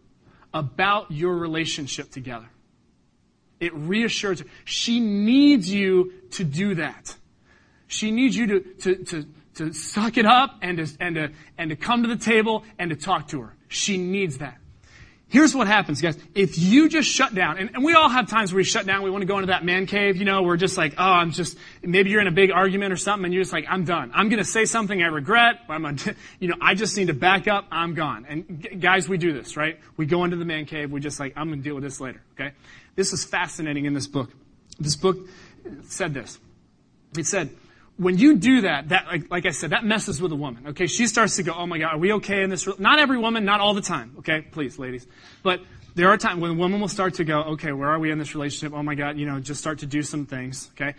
about 0.52 1.10
your 1.10 1.36
relationship 1.36 2.10
together. 2.10 2.48
It 3.60 3.74
reassures 3.74 4.40
her. 4.40 4.46
She 4.64 5.00
needs 5.00 5.72
you 5.72 6.12
to 6.32 6.44
do 6.44 6.74
that. 6.76 7.14
She 7.86 8.10
needs 8.10 8.36
you 8.36 8.46
to, 8.46 8.60
to, 8.60 9.04
to, 9.04 9.26
to 9.54 9.72
suck 9.72 10.16
it 10.16 10.26
up 10.26 10.58
and 10.62 10.78
to, 10.78 10.88
and, 10.98 11.14
to, 11.14 11.32
and 11.56 11.70
to 11.70 11.76
come 11.76 12.02
to 12.02 12.08
the 12.08 12.16
table 12.16 12.64
and 12.78 12.90
to 12.90 12.96
talk 12.96 13.28
to 13.28 13.42
her. 13.42 13.56
She 13.68 13.96
needs 13.98 14.38
that. 14.38 14.58
Here's 15.28 15.56
what 15.56 15.66
happens, 15.66 16.00
guys. 16.00 16.16
If 16.36 16.56
you 16.56 16.88
just 16.88 17.10
shut 17.10 17.34
down, 17.34 17.58
and, 17.58 17.70
and, 17.74 17.84
we 17.84 17.94
all 17.94 18.08
have 18.08 18.28
times 18.28 18.52
where 18.52 18.58
we 18.58 18.64
shut 18.64 18.86
down, 18.86 19.02
we 19.02 19.10
want 19.10 19.22
to 19.22 19.26
go 19.26 19.38
into 19.38 19.48
that 19.48 19.64
man 19.64 19.86
cave, 19.86 20.16
you 20.16 20.24
know, 20.24 20.42
we're 20.42 20.56
just 20.56 20.78
like, 20.78 20.94
oh, 20.98 21.02
I'm 21.02 21.32
just, 21.32 21.58
maybe 21.82 22.10
you're 22.10 22.20
in 22.20 22.28
a 22.28 22.32
big 22.32 22.52
argument 22.52 22.92
or 22.92 22.96
something, 22.96 23.24
and 23.24 23.34
you're 23.34 23.42
just 23.42 23.52
like, 23.52 23.66
I'm 23.68 23.84
done. 23.84 24.12
I'm 24.14 24.28
going 24.28 24.38
to 24.38 24.44
say 24.44 24.66
something 24.66 25.02
I 25.02 25.06
regret. 25.06 25.62
I'm 25.68 25.82
gonna, 25.82 26.14
you 26.38 26.46
know, 26.46 26.54
I 26.60 26.74
just 26.74 26.96
need 26.96 27.08
to 27.08 27.14
back 27.14 27.48
up. 27.48 27.66
I'm 27.72 27.94
gone. 27.94 28.24
And 28.28 28.80
guys, 28.80 29.08
we 29.08 29.18
do 29.18 29.32
this, 29.32 29.56
right? 29.56 29.80
We 29.96 30.06
go 30.06 30.22
into 30.22 30.36
the 30.36 30.44
man 30.44 30.64
cave. 30.64 30.92
We 30.92 31.00
just 31.00 31.18
like, 31.18 31.32
I'm 31.36 31.48
going 31.48 31.58
to 31.58 31.64
deal 31.64 31.74
with 31.74 31.82
this 31.82 32.00
later, 32.00 32.22
okay? 32.38 32.52
This 32.94 33.12
is 33.12 33.24
fascinating 33.24 33.84
in 33.86 33.94
this 33.94 34.06
book. 34.06 34.30
This 34.78 34.94
book 34.94 35.18
said 35.88 36.14
this. 36.14 36.38
It 37.18 37.26
said, 37.26 37.50
when 37.98 38.18
you 38.18 38.36
do 38.36 38.62
that, 38.62 38.90
that 38.90 39.06
like, 39.06 39.30
like, 39.30 39.46
I 39.46 39.50
said, 39.50 39.70
that 39.70 39.84
messes 39.84 40.20
with 40.20 40.32
a 40.32 40.36
woman. 40.36 40.68
Okay, 40.68 40.86
she 40.86 41.06
starts 41.06 41.36
to 41.36 41.42
go, 41.42 41.52
"Oh 41.52 41.66
my 41.66 41.78
God, 41.78 41.94
are 41.94 41.98
we 41.98 42.12
okay 42.14 42.42
in 42.42 42.50
this?" 42.50 42.66
Re-? 42.66 42.74
Not 42.78 42.98
every 42.98 43.18
woman, 43.18 43.44
not 43.44 43.60
all 43.60 43.74
the 43.74 43.80
time. 43.80 44.16
Okay, 44.18 44.42
please, 44.42 44.78
ladies, 44.78 45.06
but 45.42 45.60
there 45.94 46.08
are 46.08 46.18
times 46.18 46.40
when 46.40 46.50
a 46.50 46.54
woman 46.54 46.80
will 46.80 46.88
start 46.88 47.14
to 47.14 47.24
go, 47.24 47.40
"Okay, 47.40 47.72
where 47.72 47.88
are 47.88 47.98
we 47.98 48.10
in 48.10 48.18
this 48.18 48.34
relationship?" 48.34 48.76
Oh 48.76 48.82
my 48.82 48.94
God, 48.94 49.16
you 49.16 49.24
know, 49.24 49.40
just 49.40 49.60
start 49.60 49.78
to 49.78 49.86
do 49.86 50.02
some 50.02 50.26
things. 50.26 50.70
Okay, 50.74 50.94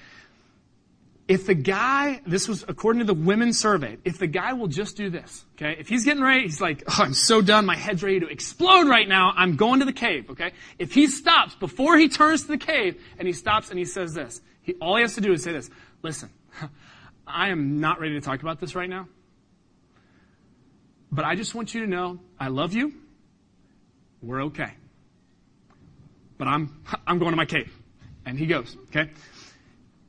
if 1.27 1.45
the 1.45 1.53
guy, 1.53 2.21
this 2.25 2.47
was 2.47 2.65
according 2.67 3.01
to 3.01 3.05
the 3.05 3.13
women 3.13 3.53
survey, 3.53 3.97
if 4.03 4.17
the 4.17 4.27
guy 4.27 4.53
will 4.53 4.67
just 4.67 4.97
do 4.97 5.12
this, 5.12 5.45
okay, 5.55 5.75
if 5.79 5.88
he's 5.88 6.03
getting 6.03 6.23
ready, 6.23 6.43
he's 6.43 6.62
like, 6.62 6.83
"Oh, 6.88 7.03
I'm 7.03 7.13
so 7.13 7.41
done, 7.43 7.67
my 7.67 7.75
head's 7.75 8.01
ready 8.01 8.21
to 8.21 8.27
explode 8.27 8.88
right 8.88 9.07
now. 9.07 9.33
I'm 9.36 9.55
going 9.55 9.81
to 9.81 9.86
the 9.86 9.93
cave." 9.93 10.31
Okay, 10.31 10.51
if 10.79 10.93
he 10.95 11.05
stops 11.05 11.53
before 11.53 11.95
he 11.95 12.10
turns 12.10 12.41
to 12.43 12.47
the 12.47 12.57
cave 12.57 12.99
and 13.19 13.27
he 13.27 13.33
stops 13.33 13.69
and 13.69 13.77
he 13.77 13.86
says 13.86 14.15
this, 14.15 14.41
he, 14.63 14.73
all 14.81 14.95
he 14.95 15.03
has 15.03 15.13
to 15.13 15.21
do 15.21 15.31
is 15.31 15.43
say 15.43 15.51
this. 15.51 15.69
Listen. 16.01 16.31
I 17.27 17.49
am 17.49 17.79
not 17.79 17.99
ready 17.99 18.13
to 18.13 18.21
talk 18.21 18.41
about 18.41 18.59
this 18.59 18.75
right 18.75 18.89
now. 18.89 19.07
But 21.11 21.25
I 21.25 21.35
just 21.35 21.55
want 21.55 21.73
you 21.73 21.81
to 21.81 21.87
know 21.87 22.19
I 22.39 22.47
love 22.49 22.73
you. 22.73 22.93
We're 24.21 24.43
okay. 24.45 24.73
But 26.37 26.47
I'm, 26.47 26.83
I'm 27.07 27.19
going 27.19 27.31
to 27.31 27.37
my 27.37 27.45
cave. 27.45 27.71
And 28.25 28.37
he 28.37 28.45
goes, 28.45 28.75
okay? 28.89 29.11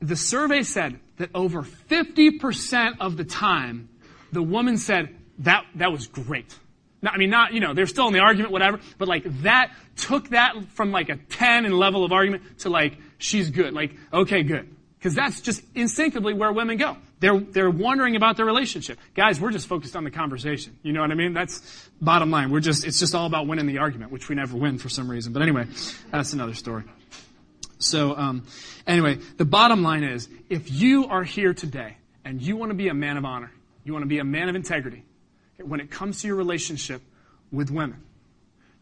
The 0.01 0.15
survey 0.15 0.63
said 0.63 0.99
that 1.17 1.29
over 1.33 1.63
50% 1.63 2.97
of 2.99 3.17
the 3.17 3.23
time, 3.23 3.89
the 4.31 4.41
woman 4.41 4.77
said, 4.77 5.15
that, 5.39 5.65
that 5.75 5.91
was 5.91 6.07
great. 6.07 6.53
Now, 7.01 7.11
I 7.11 7.17
mean, 7.17 7.29
not, 7.29 7.53
you 7.53 7.61
know, 7.61 7.73
they're 7.73 7.87
still 7.87 8.07
in 8.07 8.13
the 8.13 8.19
argument, 8.19 8.51
whatever, 8.51 8.79
but 8.97 9.07
like 9.07 9.23
that 9.43 9.71
took 9.95 10.29
that 10.29 10.53
from 10.73 10.91
like 10.91 11.09
a 11.09 11.15
10 11.15 11.65
in 11.65 11.71
level 11.71 12.03
of 12.03 12.11
argument 12.11 12.59
to 12.59 12.69
like, 12.69 12.97
she's 13.17 13.49
good. 13.49 13.73
Like, 13.73 13.95
okay, 14.11 14.43
good. 14.43 14.75
Because 14.97 15.15
that's 15.15 15.39
just 15.39 15.63
instinctively 15.75 16.33
where 16.33 16.51
women 16.51 16.77
go. 16.77 16.97
They're, 17.19 17.39
they're 17.39 17.69
wondering 17.69 18.15
about 18.15 18.37
their 18.37 18.45
relationship. 18.45 18.97
Guys, 19.13 19.41
we're 19.41 19.51
just 19.51 19.67
focused 19.67 19.95
on 19.95 20.05
the 20.05 20.11
conversation. 20.11 20.77
You 20.83 20.93
know 20.93 21.01
what 21.01 21.11
I 21.11 21.15
mean? 21.15 21.33
That's 21.33 21.89
bottom 21.99 22.31
line. 22.31 22.49
We're 22.49 22.61
just, 22.61 22.85
it's 22.85 22.99
just 22.99 23.13
all 23.13 23.25
about 23.25 23.45
winning 23.45 23.65
the 23.65 23.79
argument, 23.79 24.11
which 24.11 24.29
we 24.29 24.35
never 24.35 24.55
win 24.55 24.77
for 24.77 24.87
some 24.87 25.11
reason. 25.11 25.33
But 25.33 25.41
anyway, 25.41 25.67
that's 26.11 26.31
another 26.33 26.53
story. 26.53 26.85
So, 27.77 28.15
um, 28.15 28.45
anyway, 28.87 29.19
the 29.37 29.45
bottom 29.45 29.83
line 29.83 30.03
is, 30.03 30.29
if 30.49 30.71
you 30.71 31.07
are 31.07 31.23
here 31.23 31.53
today 31.53 31.97
and 32.23 32.41
you 32.41 32.55
want 32.55 32.71
to 32.71 32.75
be 32.75 32.87
a 32.87 32.93
man 32.93 33.17
of 33.17 33.25
honor, 33.25 33.51
you 33.83 33.93
want 33.93 34.03
to 34.03 34.09
be 34.09 34.19
a 34.19 34.23
man 34.23 34.49
of 34.49 34.55
integrity, 34.55 35.03
when 35.57 35.79
it 35.79 35.91
comes 35.91 36.21
to 36.21 36.27
your 36.27 36.35
relationship 36.37 37.01
with 37.51 37.69
women, 37.69 38.01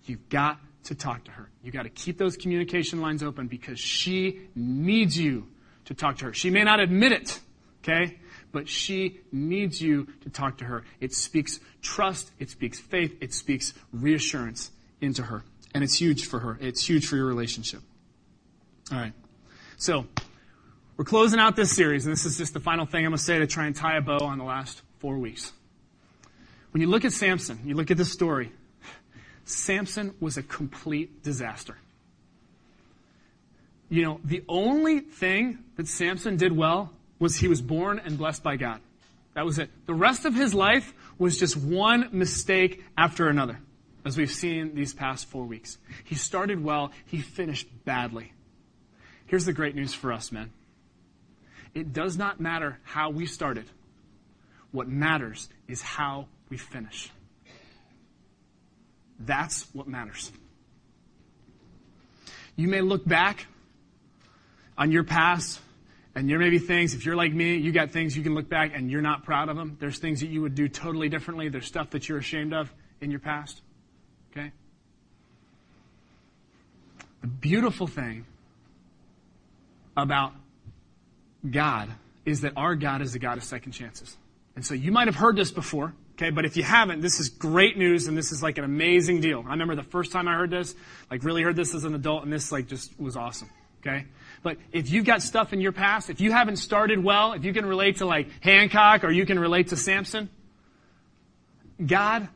you've 0.05 0.29
got 0.29 0.59
to 0.85 0.95
talk 0.95 1.23
to 1.25 1.31
her. 1.31 1.49
You've 1.63 1.73
got 1.73 1.83
to 1.83 1.89
keep 1.89 2.17
those 2.17 2.37
communication 2.37 3.01
lines 3.01 3.23
open 3.23 3.47
because 3.47 3.79
she 3.79 4.41
needs 4.55 5.17
you 5.17 5.47
to 5.85 5.93
talk 5.93 6.17
to 6.17 6.25
her. 6.25 6.33
She 6.33 6.49
may 6.49 6.63
not 6.63 6.79
admit 6.79 7.11
it, 7.11 7.39
okay? 7.83 8.17
But 8.57 8.67
she 8.67 9.19
needs 9.31 9.79
you 9.79 10.07
to 10.21 10.31
talk 10.31 10.57
to 10.57 10.65
her. 10.65 10.83
It 10.99 11.13
speaks 11.13 11.59
trust, 11.83 12.31
it 12.39 12.49
speaks 12.49 12.79
faith, 12.79 13.15
it 13.21 13.31
speaks 13.31 13.71
reassurance 13.93 14.71
into 14.99 15.21
her. 15.21 15.43
And 15.75 15.83
it's 15.83 15.93
huge 16.01 16.25
for 16.25 16.39
her. 16.39 16.57
It's 16.59 16.83
huge 16.83 17.05
for 17.05 17.17
your 17.17 17.27
relationship. 17.27 17.81
All 18.91 18.97
right. 18.97 19.13
So, 19.77 20.07
we're 20.97 21.05
closing 21.05 21.39
out 21.39 21.55
this 21.55 21.75
series, 21.75 22.07
and 22.07 22.11
this 22.11 22.25
is 22.25 22.35
just 22.35 22.55
the 22.55 22.59
final 22.59 22.87
thing 22.87 23.05
I'm 23.05 23.11
going 23.11 23.19
to 23.19 23.23
say 23.23 23.37
to 23.37 23.45
try 23.45 23.67
and 23.67 23.75
tie 23.75 23.97
a 23.97 24.01
bow 24.01 24.25
on 24.25 24.39
the 24.39 24.43
last 24.43 24.81
four 24.97 25.19
weeks. 25.19 25.53
When 26.71 26.81
you 26.81 26.87
look 26.87 27.05
at 27.05 27.11
Samson, 27.11 27.59
you 27.63 27.75
look 27.75 27.91
at 27.91 27.97
this 27.97 28.11
story, 28.11 28.51
Samson 29.45 30.15
was 30.19 30.37
a 30.37 30.41
complete 30.41 31.21
disaster. 31.21 31.77
You 33.89 34.03
know, 34.03 34.19
the 34.23 34.43
only 34.49 35.01
thing 35.01 35.59
that 35.75 35.87
Samson 35.87 36.37
did 36.37 36.57
well 36.57 36.91
was 37.19 37.37
he 37.37 37.47
was 37.47 37.61
born 37.61 37.99
and 38.03 38.17
blessed 38.17 38.43
by 38.43 38.57
God. 38.57 38.79
That 39.33 39.45
was 39.45 39.59
it. 39.59 39.69
The 39.85 39.93
rest 39.93 40.25
of 40.25 40.33
his 40.33 40.53
life 40.53 40.93
was 41.17 41.39
just 41.39 41.55
one 41.55 42.09
mistake 42.11 42.83
after 42.97 43.27
another, 43.27 43.59
as 44.05 44.17
we've 44.17 44.31
seen 44.31 44.75
these 44.75 44.93
past 44.93 45.27
four 45.27 45.45
weeks. 45.45 45.77
He 46.03 46.15
started 46.15 46.63
well, 46.63 46.91
he 47.05 47.21
finished 47.21 47.67
badly. 47.85 48.33
Here's 49.27 49.45
the 49.45 49.53
great 49.53 49.75
news 49.75 49.93
for 49.93 50.11
us, 50.11 50.31
men. 50.31 50.51
It 51.73 51.93
does 51.93 52.17
not 52.17 52.39
matter 52.39 52.79
how 52.83 53.09
we 53.09 53.25
started. 53.25 53.65
What 54.71 54.87
matters 54.87 55.49
is 55.67 55.81
how 55.81 56.27
we 56.49 56.57
finish. 56.57 57.11
That's 59.19 59.67
what 59.73 59.87
matters. 59.87 60.31
You 62.55 62.67
may 62.67 62.81
look 62.81 63.05
back 63.05 63.45
on 64.77 64.91
your 64.91 65.03
past, 65.03 65.59
and 66.17 66.27
there 66.27 66.39
may 66.39 66.49
be 66.49 66.57
things, 66.57 66.95
if 66.95 67.05
you're 67.05 67.15
like 67.15 67.31
me, 67.31 67.57
you 67.57 67.71
got 67.71 67.91
things 67.91 68.17
you 68.17 68.23
can 68.23 68.33
look 68.33 68.49
back 68.49 68.71
and 68.73 68.89
you're 68.89 69.03
not 69.03 69.23
proud 69.23 69.49
of 69.49 69.55
them. 69.55 69.77
There's 69.79 69.99
things 69.99 70.21
that 70.21 70.29
you 70.29 70.41
would 70.41 70.55
do 70.55 70.67
totally 70.67 71.09
differently. 71.09 71.47
There's 71.47 71.67
stuff 71.67 71.91
that 71.91 72.09
you're 72.09 72.17
ashamed 72.17 72.53
of 72.53 72.73
in 73.01 73.11
your 73.11 73.19
past. 73.19 73.61
Okay? 74.31 74.51
The 77.21 77.27
beautiful 77.27 77.85
thing 77.85 78.25
about 79.95 80.33
God 81.47 81.89
is 82.25 82.41
that 82.41 82.53
our 82.57 82.73
God 82.73 83.03
is 83.03 83.13
a 83.13 83.19
God 83.19 83.37
of 83.37 83.43
second 83.43 83.73
chances. 83.73 84.17
And 84.55 84.65
so 84.65 84.73
you 84.73 84.91
might 84.91 85.07
have 85.07 85.17
heard 85.17 85.35
this 85.35 85.51
before. 85.51 85.93
Okay, 86.15 86.31
but 86.31 86.45
if 86.45 86.57
you 86.57 86.63
haven't, 86.63 87.01
this 87.01 87.19
is 87.19 87.29
great 87.29 87.77
news 87.77 88.07
and 88.07 88.17
this 88.17 88.31
is 88.31 88.41
like 88.41 88.57
an 88.57 88.63
amazing 88.63 89.21
deal. 89.21 89.43
I 89.45 89.51
remember 89.51 89.75
the 89.75 89.83
first 89.83 90.11
time 90.11 90.27
I 90.27 90.33
heard 90.33 90.49
this, 90.49 90.73
like 91.11 91.23
really 91.23 91.43
heard 91.43 91.55
this 91.55 91.75
as 91.75 91.83
an 91.83 91.93
adult 91.93 92.23
and 92.23 92.33
this 92.33 92.51
like 92.51 92.65
just 92.65 92.99
was 92.99 93.15
awesome. 93.15 93.51
Okay? 93.81 94.07
But 94.43 94.57
if 94.71 94.89
you've 94.89 95.05
got 95.05 95.21
stuff 95.21 95.53
in 95.53 95.61
your 95.61 95.71
past, 95.71 96.09
if 96.09 96.21
you 96.21 96.31
haven't 96.31 96.57
started 96.57 97.03
well, 97.03 97.33
if 97.33 97.43
you 97.43 97.53
can 97.53 97.65
relate 97.65 97.97
to 97.97 98.05
like 98.05 98.29
Hancock 98.41 99.03
or 99.03 99.11
you 99.11 99.25
can 99.25 99.39
relate 99.39 99.69
to 99.69 99.77
Samson, 99.77 100.29
God 101.83 102.27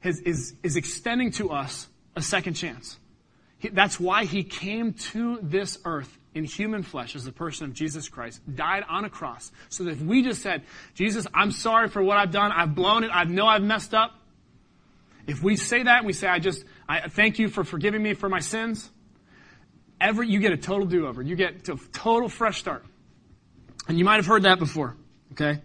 has, 0.00 0.20
is, 0.20 0.54
is 0.62 0.76
extending 0.76 1.30
to 1.32 1.50
us 1.50 1.88
a 2.14 2.22
second 2.22 2.54
chance. 2.54 2.98
He, 3.58 3.68
that's 3.68 3.98
why 3.98 4.24
he 4.24 4.44
came 4.44 4.92
to 4.92 5.38
this 5.42 5.78
earth 5.84 6.18
in 6.34 6.44
human 6.44 6.82
flesh 6.82 7.16
as 7.16 7.24
the 7.24 7.32
person 7.32 7.66
of 7.66 7.72
Jesus 7.72 8.10
Christ, 8.10 8.42
died 8.54 8.84
on 8.88 9.06
a 9.06 9.10
cross, 9.10 9.50
so 9.70 9.84
that 9.84 9.92
if 9.92 10.02
we 10.02 10.22
just 10.22 10.42
said, 10.42 10.62
Jesus, 10.94 11.26
I'm 11.32 11.50
sorry 11.50 11.88
for 11.88 12.02
what 12.02 12.18
I've 12.18 12.30
done, 12.30 12.52
I've 12.52 12.74
blown 12.74 13.04
it, 13.04 13.10
I 13.10 13.24
know 13.24 13.46
I've 13.46 13.62
messed 13.62 13.94
up, 13.94 14.12
if 15.26 15.42
we 15.42 15.56
say 15.56 15.82
that 15.82 15.98
and 15.98 16.06
we 16.06 16.12
say, 16.12 16.28
I 16.28 16.38
just, 16.38 16.64
I 16.88 17.08
thank 17.08 17.38
you 17.38 17.48
for 17.48 17.64
forgiving 17.64 18.02
me 18.02 18.12
for 18.12 18.28
my 18.28 18.40
sins, 18.40 18.90
every, 20.00 20.28
you 20.28 20.38
get 20.40 20.52
a 20.52 20.56
total 20.56 20.86
do-over. 20.86 21.22
You 21.22 21.36
get 21.36 21.68
a 21.68 21.76
total 21.92 22.28
fresh 22.28 22.58
start. 22.58 22.84
And 23.88 23.98
you 23.98 24.04
might 24.04 24.16
have 24.16 24.26
heard 24.26 24.42
that 24.42 24.58
before, 24.58 24.96
okay? 25.32 25.60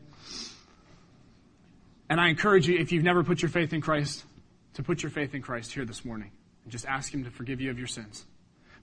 And 2.10 2.20
I 2.20 2.30
encourage 2.30 2.68
you, 2.68 2.78
if 2.78 2.92
you've 2.92 3.04
never 3.04 3.24
put 3.24 3.42
your 3.42 3.50
faith 3.50 3.74
in 3.74 3.82
Christ, 3.82 4.24
to 4.76 4.84
put 4.84 5.04
your 5.04 5.10
faith 5.10 5.34
in 5.34 5.42
Christ 5.42 5.74
here 5.74 5.86
this 5.86 6.06
morning 6.06 6.32
and 6.64 6.72
just 6.72 6.86
ask 6.86 7.14
Him 7.14 7.24
to 7.24 7.32
forgive 7.32 7.62
you 7.62 7.72
of 7.72 7.78
your 7.78 7.88
sins. 7.88 8.26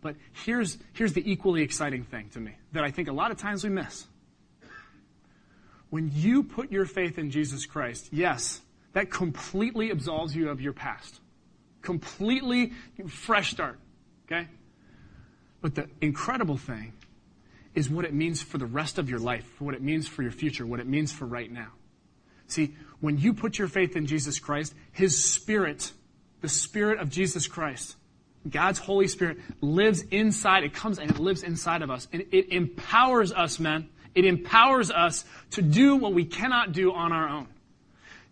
But 0.00 0.16
here's, 0.44 0.78
here's 0.92 1.12
the 1.12 1.30
equally 1.30 1.62
exciting 1.62 2.04
thing 2.04 2.28
to 2.30 2.40
me 2.40 2.52
that 2.72 2.84
I 2.84 2.90
think 2.90 3.08
a 3.08 3.12
lot 3.12 3.30
of 3.30 3.36
times 3.36 3.64
we 3.64 3.70
miss. 3.70 4.06
When 5.90 6.10
you 6.14 6.42
put 6.42 6.70
your 6.70 6.84
faith 6.84 7.18
in 7.18 7.30
Jesus 7.30 7.64
Christ, 7.64 8.08
yes, 8.12 8.60
that 8.92 9.10
completely 9.10 9.90
absolves 9.90 10.36
you 10.36 10.50
of 10.50 10.60
your 10.60 10.72
past. 10.72 11.20
Completely 11.82 12.72
fresh 13.08 13.50
start. 13.50 13.78
Okay? 14.26 14.48
But 15.60 15.74
the 15.74 15.88
incredible 16.00 16.56
thing 16.56 16.92
is 17.74 17.90
what 17.90 18.04
it 18.04 18.14
means 18.14 18.42
for 18.42 18.58
the 18.58 18.66
rest 18.66 18.98
of 18.98 19.10
your 19.10 19.18
life, 19.18 19.44
what 19.60 19.74
it 19.74 19.82
means 19.82 20.08
for 20.08 20.22
your 20.22 20.32
future, 20.32 20.66
what 20.66 20.80
it 20.80 20.86
means 20.86 21.12
for 21.12 21.26
right 21.26 21.50
now. 21.50 21.68
See, 22.46 22.74
when 23.00 23.18
you 23.18 23.34
put 23.34 23.58
your 23.58 23.68
faith 23.68 23.94
in 23.94 24.06
Jesus 24.06 24.38
Christ, 24.38 24.74
His 24.92 25.22
Spirit, 25.22 25.92
the 26.40 26.48
Spirit 26.48 26.98
of 26.98 27.10
Jesus 27.10 27.46
Christ, 27.46 27.96
God's 28.48 28.78
Holy 28.78 29.08
Spirit 29.08 29.38
lives 29.60 30.02
inside, 30.10 30.64
it 30.64 30.72
comes 30.72 30.98
and 30.98 31.10
it 31.10 31.18
lives 31.18 31.42
inside 31.42 31.82
of 31.82 31.90
us. 31.90 32.08
And 32.12 32.24
it 32.30 32.50
empowers 32.50 33.32
us, 33.32 33.58
men. 33.58 33.88
It 34.14 34.24
empowers 34.24 34.90
us 34.90 35.24
to 35.52 35.62
do 35.62 35.96
what 35.96 36.14
we 36.14 36.24
cannot 36.24 36.72
do 36.72 36.92
on 36.92 37.12
our 37.12 37.28
own. 37.28 37.46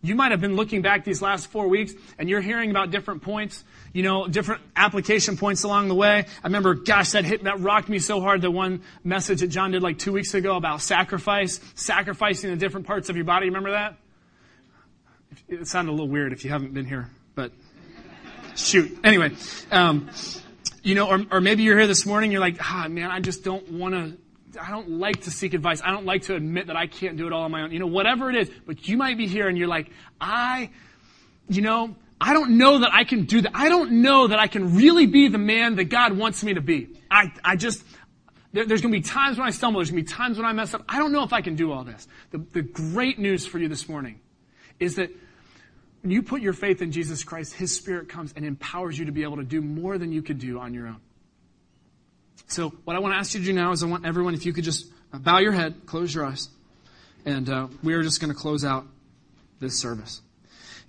You 0.02 0.14
might 0.14 0.30
have 0.30 0.40
been 0.40 0.56
looking 0.56 0.82
back 0.82 1.04
these 1.04 1.20
last 1.20 1.48
four 1.48 1.68
weeks 1.68 1.92
and 2.18 2.28
you're 2.28 2.40
hearing 2.40 2.70
about 2.70 2.90
different 2.90 3.22
points, 3.22 3.64
you 3.92 4.02
know, 4.02 4.28
different 4.28 4.62
application 4.76 5.36
points 5.36 5.64
along 5.64 5.88
the 5.88 5.94
way. 5.94 6.26
I 6.42 6.46
remember, 6.46 6.74
gosh, 6.74 7.12
that 7.12 7.24
hit, 7.24 7.44
that 7.44 7.60
rocked 7.60 7.88
me 7.88 7.98
so 7.98 8.20
hard, 8.20 8.40
the 8.42 8.50
one 8.50 8.82
message 9.02 9.40
that 9.40 9.48
John 9.48 9.72
did 9.72 9.82
like 9.82 9.98
two 9.98 10.12
weeks 10.12 10.34
ago 10.34 10.56
about 10.56 10.80
sacrifice, 10.82 11.60
sacrificing 11.74 12.50
the 12.50 12.56
different 12.56 12.86
parts 12.86 13.08
of 13.08 13.16
your 13.16 13.24
body. 13.24 13.46
Remember 13.46 13.72
that? 13.72 13.96
It 15.48 15.66
sounded 15.66 15.90
a 15.90 15.92
little 15.92 16.08
weird 16.08 16.32
if 16.32 16.44
you 16.44 16.50
haven't 16.50 16.72
been 16.72 16.86
here, 16.86 17.10
but 17.34 17.52
shoot. 18.54 18.98
Anyway, 19.02 19.32
um, 19.70 20.08
you 20.82 20.94
know, 20.94 21.08
or, 21.08 21.24
or 21.30 21.40
maybe 21.40 21.62
you're 21.62 21.76
here 21.76 21.88
this 21.88 22.06
morning, 22.06 22.30
you're 22.30 22.40
like, 22.40 22.58
ah, 22.60 22.86
man, 22.88 23.10
I 23.10 23.20
just 23.20 23.44
don't 23.44 23.72
want 23.72 23.94
to 23.94 24.16
I 24.58 24.70
don't 24.70 24.90
like 24.98 25.22
to 25.22 25.30
seek 25.30 25.54
advice. 25.54 25.80
I 25.84 25.90
don't 25.90 26.06
like 26.06 26.22
to 26.22 26.34
admit 26.34 26.68
that 26.68 26.76
I 26.76 26.86
can't 26.86 27.16
do 27.16 27.26
it 27.26 27.32
all 27.32 27.42
on 27.42 27.50
my 27.50 27.62
own. 27.62 27.72
You 27.72 27.78
know, 27.78 27.86
whatever 27.86 28.30
it 28.30 28.36
is. 28.36 28.50
But 28.66 28.88
you 28.88 28.96
might 28.96 29.16
be 29.16 29.26
here 29.26 29.48
and 29.48 29.56
you're 29.56 29.68
like, 29.68 29.90
I, 30.20 30.70
you 31.48 31.62
know, 31.62 31.96
I 32.20 32.32
don't 32.32 32.58
know 32.58 32.78
that 32.78 32.92
I 32.92 33.04
can 33.04 33.24
do 33.24 33.42
that. 33.42 33.52
I 33.54 33.68
don't 33.68 34.02
know 34.02 34.28
that 34.28 34.38
I 34.38 34.46
can 34.46 34.74
really 34.76 35.06
be 35.06 35.28
the 35.28 35.38
man 35.38 35.76
that 35.76 35.84
God 35.84 36.16
wants 36.16 36.42
me 36.42 36.54
to 36.54 36.60
be. 36.60 36.88
I, 37.10 37.32
I 37.44 37.56
just, 37.56 37.84
there, 38.52 38.64
there's 38.64 38.80
going 38.80 38.92
to 38.92 38.98
be 38.98 39.06
times 39.06 39.38
when 39.38 39.46
I 39.46 39.50
stumble. 39.50 39.80
There's 39.80 39.90
going 39.90 40.04
to 40.04 40.10
be 40.10 40.16
times 40.16 40.38
when 40.38 40.46
I 40.46 40.52
mess 40.52 40.72
up. 40.72 40.84
I 40.88 40.98
don't 40.98 41.12
know 41.12 41.24
if 41.24 41.32
I 41.32 41.42
can 41.42 41.56
do 41.56 41.72
all 41.72 41.84
this. 41.84 42.08
The, 42.30 42.38
the 42.38 42.62
great 42.62 43.18
news 43.18 43.46
for 43.46 43.58
you 43.58 43.68
this 43.68 43.88
morning 43.88 44.20
is 44.80 44.96
that 44.96 45.10
when 46.02 46.10
you 46.10 46.22
put 46.22 46.40
your 46.40 46.52
faith 46.52 46.82
in 46.82 46.92
Jesus 46.92 47.24
Christ, 47.24 47.54
His 47.54 47.74
Spirit 47.74 48.08
comes 48.08 48.32
and 48.34 48.44
empowers 48.44 48.98
you 48.98 49.06
to 49.06 49.12
be 49.12 49.22
able 49.24 49.36
to 49.36 49.44
do 49.44 49.60
more 49.60 49.98
than 49.98 50.12
you 50.12 50.22
could 50.22 50.38
do 50.38 50.58
on 50.58 50.72
your 50.72 50.86
own. 50.86 51.00
So, 52.48 52.70
what 52.84 52.94
I 52.94 53.00
want 53.00 53.12
to 53.12 53.18
ask 53.18 53.34
you 53.34 53.40
to 53.40 53.46
do 53.46 53.52
now 53.52 53.72
is 53.72 53.82
I 53.82 53.86
want 53.86 54.06
everyone, 54.06 54.34
if 54.34 54.46
you 54.46 54.52
could 54.52 54.64
just 54.64 54.86
bow 55.12 55.38
your 55.38 55.52
head, 55.52 55.86
close 55.86 56.14
your 56.14 56.24
eyes, 56.24 56.48
and 57.24 57.48
uh, 57.48 57.66
we 57.82 57.94
are 57.94 58.02
just 58.02 58.20
going 58.20 58.32
to 58.32 58.38
close 58.38 58.64
out 58.64 58.86
this 59.58 59.78
service. 59.78 60.22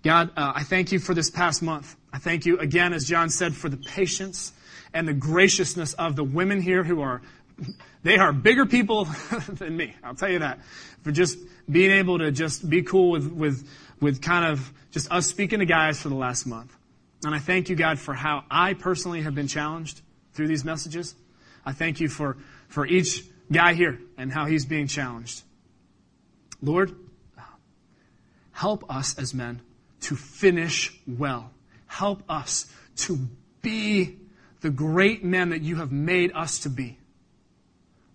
God, 0.04 0.30
uh, 0.38 0.54
I 0.56 0.64
thank 0.64 0.92
you 0.92 1.00
for 1.00 1.14
this 1.14 1.30
past 1.30 1.64
month. 1.64 1.96
I 2.14 2.20
thank 2.20 2.46
you 2.46 2.60
again, 2.60 2.94
as 2.94 3.06
John 3.06 3.30
said, 3.30 3.56
for 3.56 3.70
the 3.70 3.78
patience 3.78 4.54
and 4.94 5.08
the 5.08 5.14
graciousness 5.14 5.94
of 5.94 6.16
the 6.16 6.24
women 6.24 6.62
here 6.62 6.84
who 6.84 7.02
are, 7.02 7.22
they 8.04 8.18
are 8.18 8.32
bigger 8.32 8.66
people 8.66 9.06
than 9.50 9.76
me. 9.76 9.96
I'll 10.04 10.16
tell 10.16 10.30
you 10.30 10.40
that. 10.40 10.60
For 11.04 11.12
just 11.12 11.40
being 11.70 11.92
able 11.92 12.20
to 12.20 12.32
just 12.32 12.70
be 12.70 12.84
cool 12.84 13.12
with, 13.12 13.32
with, 13.32 13.68
with 14.00 14.22
kind 14.22 14.46
of 14.46 14.72
just 14.92 15.12
us 15.12 15.26
speaking 15.26 15.60
to 15.60 15.66
guys 15.66 16.00
for 16.00 16.10
the 16.10 16.16
last 16.16 16.46
month. 16.46 16.76
And 17.26 17.34
I 17.34 17.40
thank 17.40 17.70
you, 17.70 17.76
God, 17.76 17.98
for 17.98 18.14
how 18.14 18.44
I 18.50 18.76
personally 18.76 19.24
have 19.24 19.34
been 19.34 19.48
challenged 19.48 20.02
through 20.34 20.48
these 20.48 20.64
messages. 20.64 21.16
I 21.68 21.74
thank 21.74 22.00
you 22.00 22.08
for, 22.08 22.38
for 22.70 22.86
each 22.86 23.26
guy 23.52 23.74
here 23.74 24.00
and 24.18 24.32
how 24.32 24.46
he's 24.46 24.66
being 24.66 24.88
challenged. 24.88 25.44
Lord, 26.62 26.96
help 28.54 28.90
us 28.90 29.20
as 29.20 29.34
men 29.34 29.60
to 30.04 30.16
finish 30.16 30.98
well. 31.06 31.52
Help 31.86 32.24
us 32.30 32.68
to 32.96 33.20
be 33.62 34.16
the 34.62 34.70
great 34.70 35.26
men 35.26 35.50
that 35.50 35.62
you 35.62 35.76
have 35.76 35.92
made 35.92 36.32
us 36.34 36.60
to 36.60 36.70
be. 36.70 36.98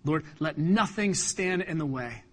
Lord, 0.03 0.25
let 0.39 0.57
nothing 0.57 1.13
stand 1.13 1.61
in 1.61 1.77
the 1.77 1.85
way 1.85 2.23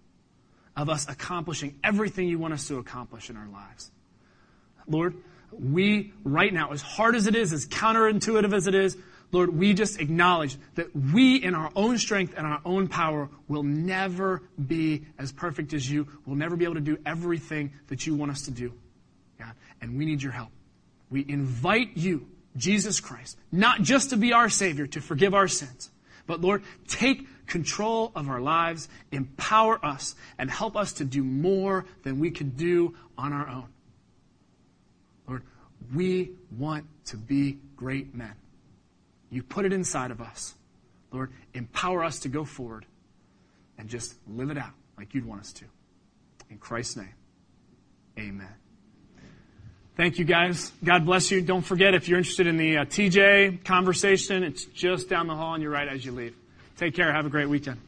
of 0.75 0.89
us 0.89 1.07
accomplishing 1.07 1.77
everything 1.83 2.29
you 2.29 2.39
want 2.39 2.55
us 2.55 2.67
to 2.69 2.79
accomplish 2.79 3.29
in 3.29 3.37
our 3.37 3.47
lives. 3.47 3.91
Lord, 4.87 5.17
we 5.51 6.13
right 6.23 6.51
now, 6.51 6.71
as 6.71 6.81
hard 6.81 7.15
as 7.15 7.27
it 7.27 7.35
is, 7.35 7.53
as 7.53 7.67
counterintuitive 7.67 8.53
as 8.55 8.65
it 8.65 8.73
is, 8.73 8.97
Lord, 9.31 9.57
we 9.57 9.73
just 9.73 9.99
acknowledge 9.99 10.57
that 10.75 10.93
we, 10.95 11.37
in 11.37 11.55
our 11.55 11.71
own 11.75 11.97
strength 11.97 12.33
and 12.35 12.45
our 12.45 12.61
own 12.65 12.87
power, 12.87 13.29
will 13.47 13.63
never 13.63 14.43
be 14.67 15.05
as 15.17 15.31
perfect 15.31 15.73
as 15.73 15.89
you. 15.89 16.07
We'll 16.25 16.35
never 16.35 16.57
be 16.57 16.65
able 16.65 16.75
to 16.75 16.81
do 16.81 16.97
everything 17.05 17.71
that 17.87 18.05
you 18.05 18.15
want 18.15 18.31
us 18.31 18.43
to 18.43 18.51
do, 18.51 18.73
God. 19.39 19.53
And 19.81 19.97
we 19.97 20.05
need 20.05 20.21
your 20.21 20.33
help. 20.33 20.49
We 21.09 21.25
invite 21.27 21.91
you 21.95 22.27
Jesus 22.57 22.99
Christ, 22.99 23.37
not 23.51 23.81
just 23.81 24.09
to 24.09 24.17
be 24.17 24.33
our 24.33 24.49
Savior, 24.49 24.85
to 24.87 25.01
forgive 25.01 25.33
our 25.33 25.47
sins, 25.47 25.89
but 26.27 26.41
Lord, 26.41 26.63
take 26.87 27.27
control 27.47 28.11
of 28.15 28.29
our 28.29 28.41
lives, 28.41 28.89
empower 29.11 29.83
us, 29.85 30.15
and 30.37 30.49
help 30.49 30.75
us 30.75 30.93
to 30.93 31.05
do 31.05 31.23
more 31.23 31.85
than 32.03 32.19
we 32.19 32.31
could 32.31 32.57
do 32.57 32.95
on 33.17 33.33
our 33.33 33.47
own. 33.47 33.67
Lord, 35.27 35.43
we 35.93 36.31
want 36.57 36.85
to 37.05 37.17
be 37.17 37.57
great 37.75 38.13
men. 38.13 38.33
You 39.31 39.41
put 39.41 39.65
it 39.65 39.73
inside 39.73 40.11
of 40.11 40.21
us. 40.21 40.53
Lord, 41.11 41.31
empower 41.53 42.03
us 42.03 42.19
to 42.19 42.29
go 42.29 42.45
forward 42.45 42.85
and 43.77 43.89
just 43.89 44.15
live 44.27 44.51
it 44.51 44.57
out 44.57 44.73
like 44.97 45.13
you'd 45.13 45.25
want 45.25 45.41
us 45.41 45.53
to. 45.53 45.65
In 46.49 46.57
Christ's 46.57 46.97
name, 46.97 47.13
amen. 48.19 48.53
Thank 49.95 50.19
you, 50.19 50.25
guys. 50.25 50.71
God 50.83 51.05
bless 51.05 51.31
you. 51.31 51.41
Don't 51.41 51.61
forget, 51.61 51.93
if 51.93 52.07
you're 52.07 52.17
interested 52.17 52.47
in 52.47 52.57
the 52.57 52.77
uh, 52.77 52.85
TJ 52.85 53.63
conversation, 53.65 54.43
it's 54.43 54.65
just 54.65 55.09
down 55.09 55.27
the 55.27 55.35
hall 55.35 55.53
on 55.53 55.61
your 55.61 55.71
right 55.71 55.87
as 55.87 56.05
you 56.05 56.11
leave. 56.11 56.35
Take 56.77 56.95
care. 56.95 57.11
Have 57.11 57.25
a 57.25 57.29
great 57.29 57.49
weekend. 57.49 57.79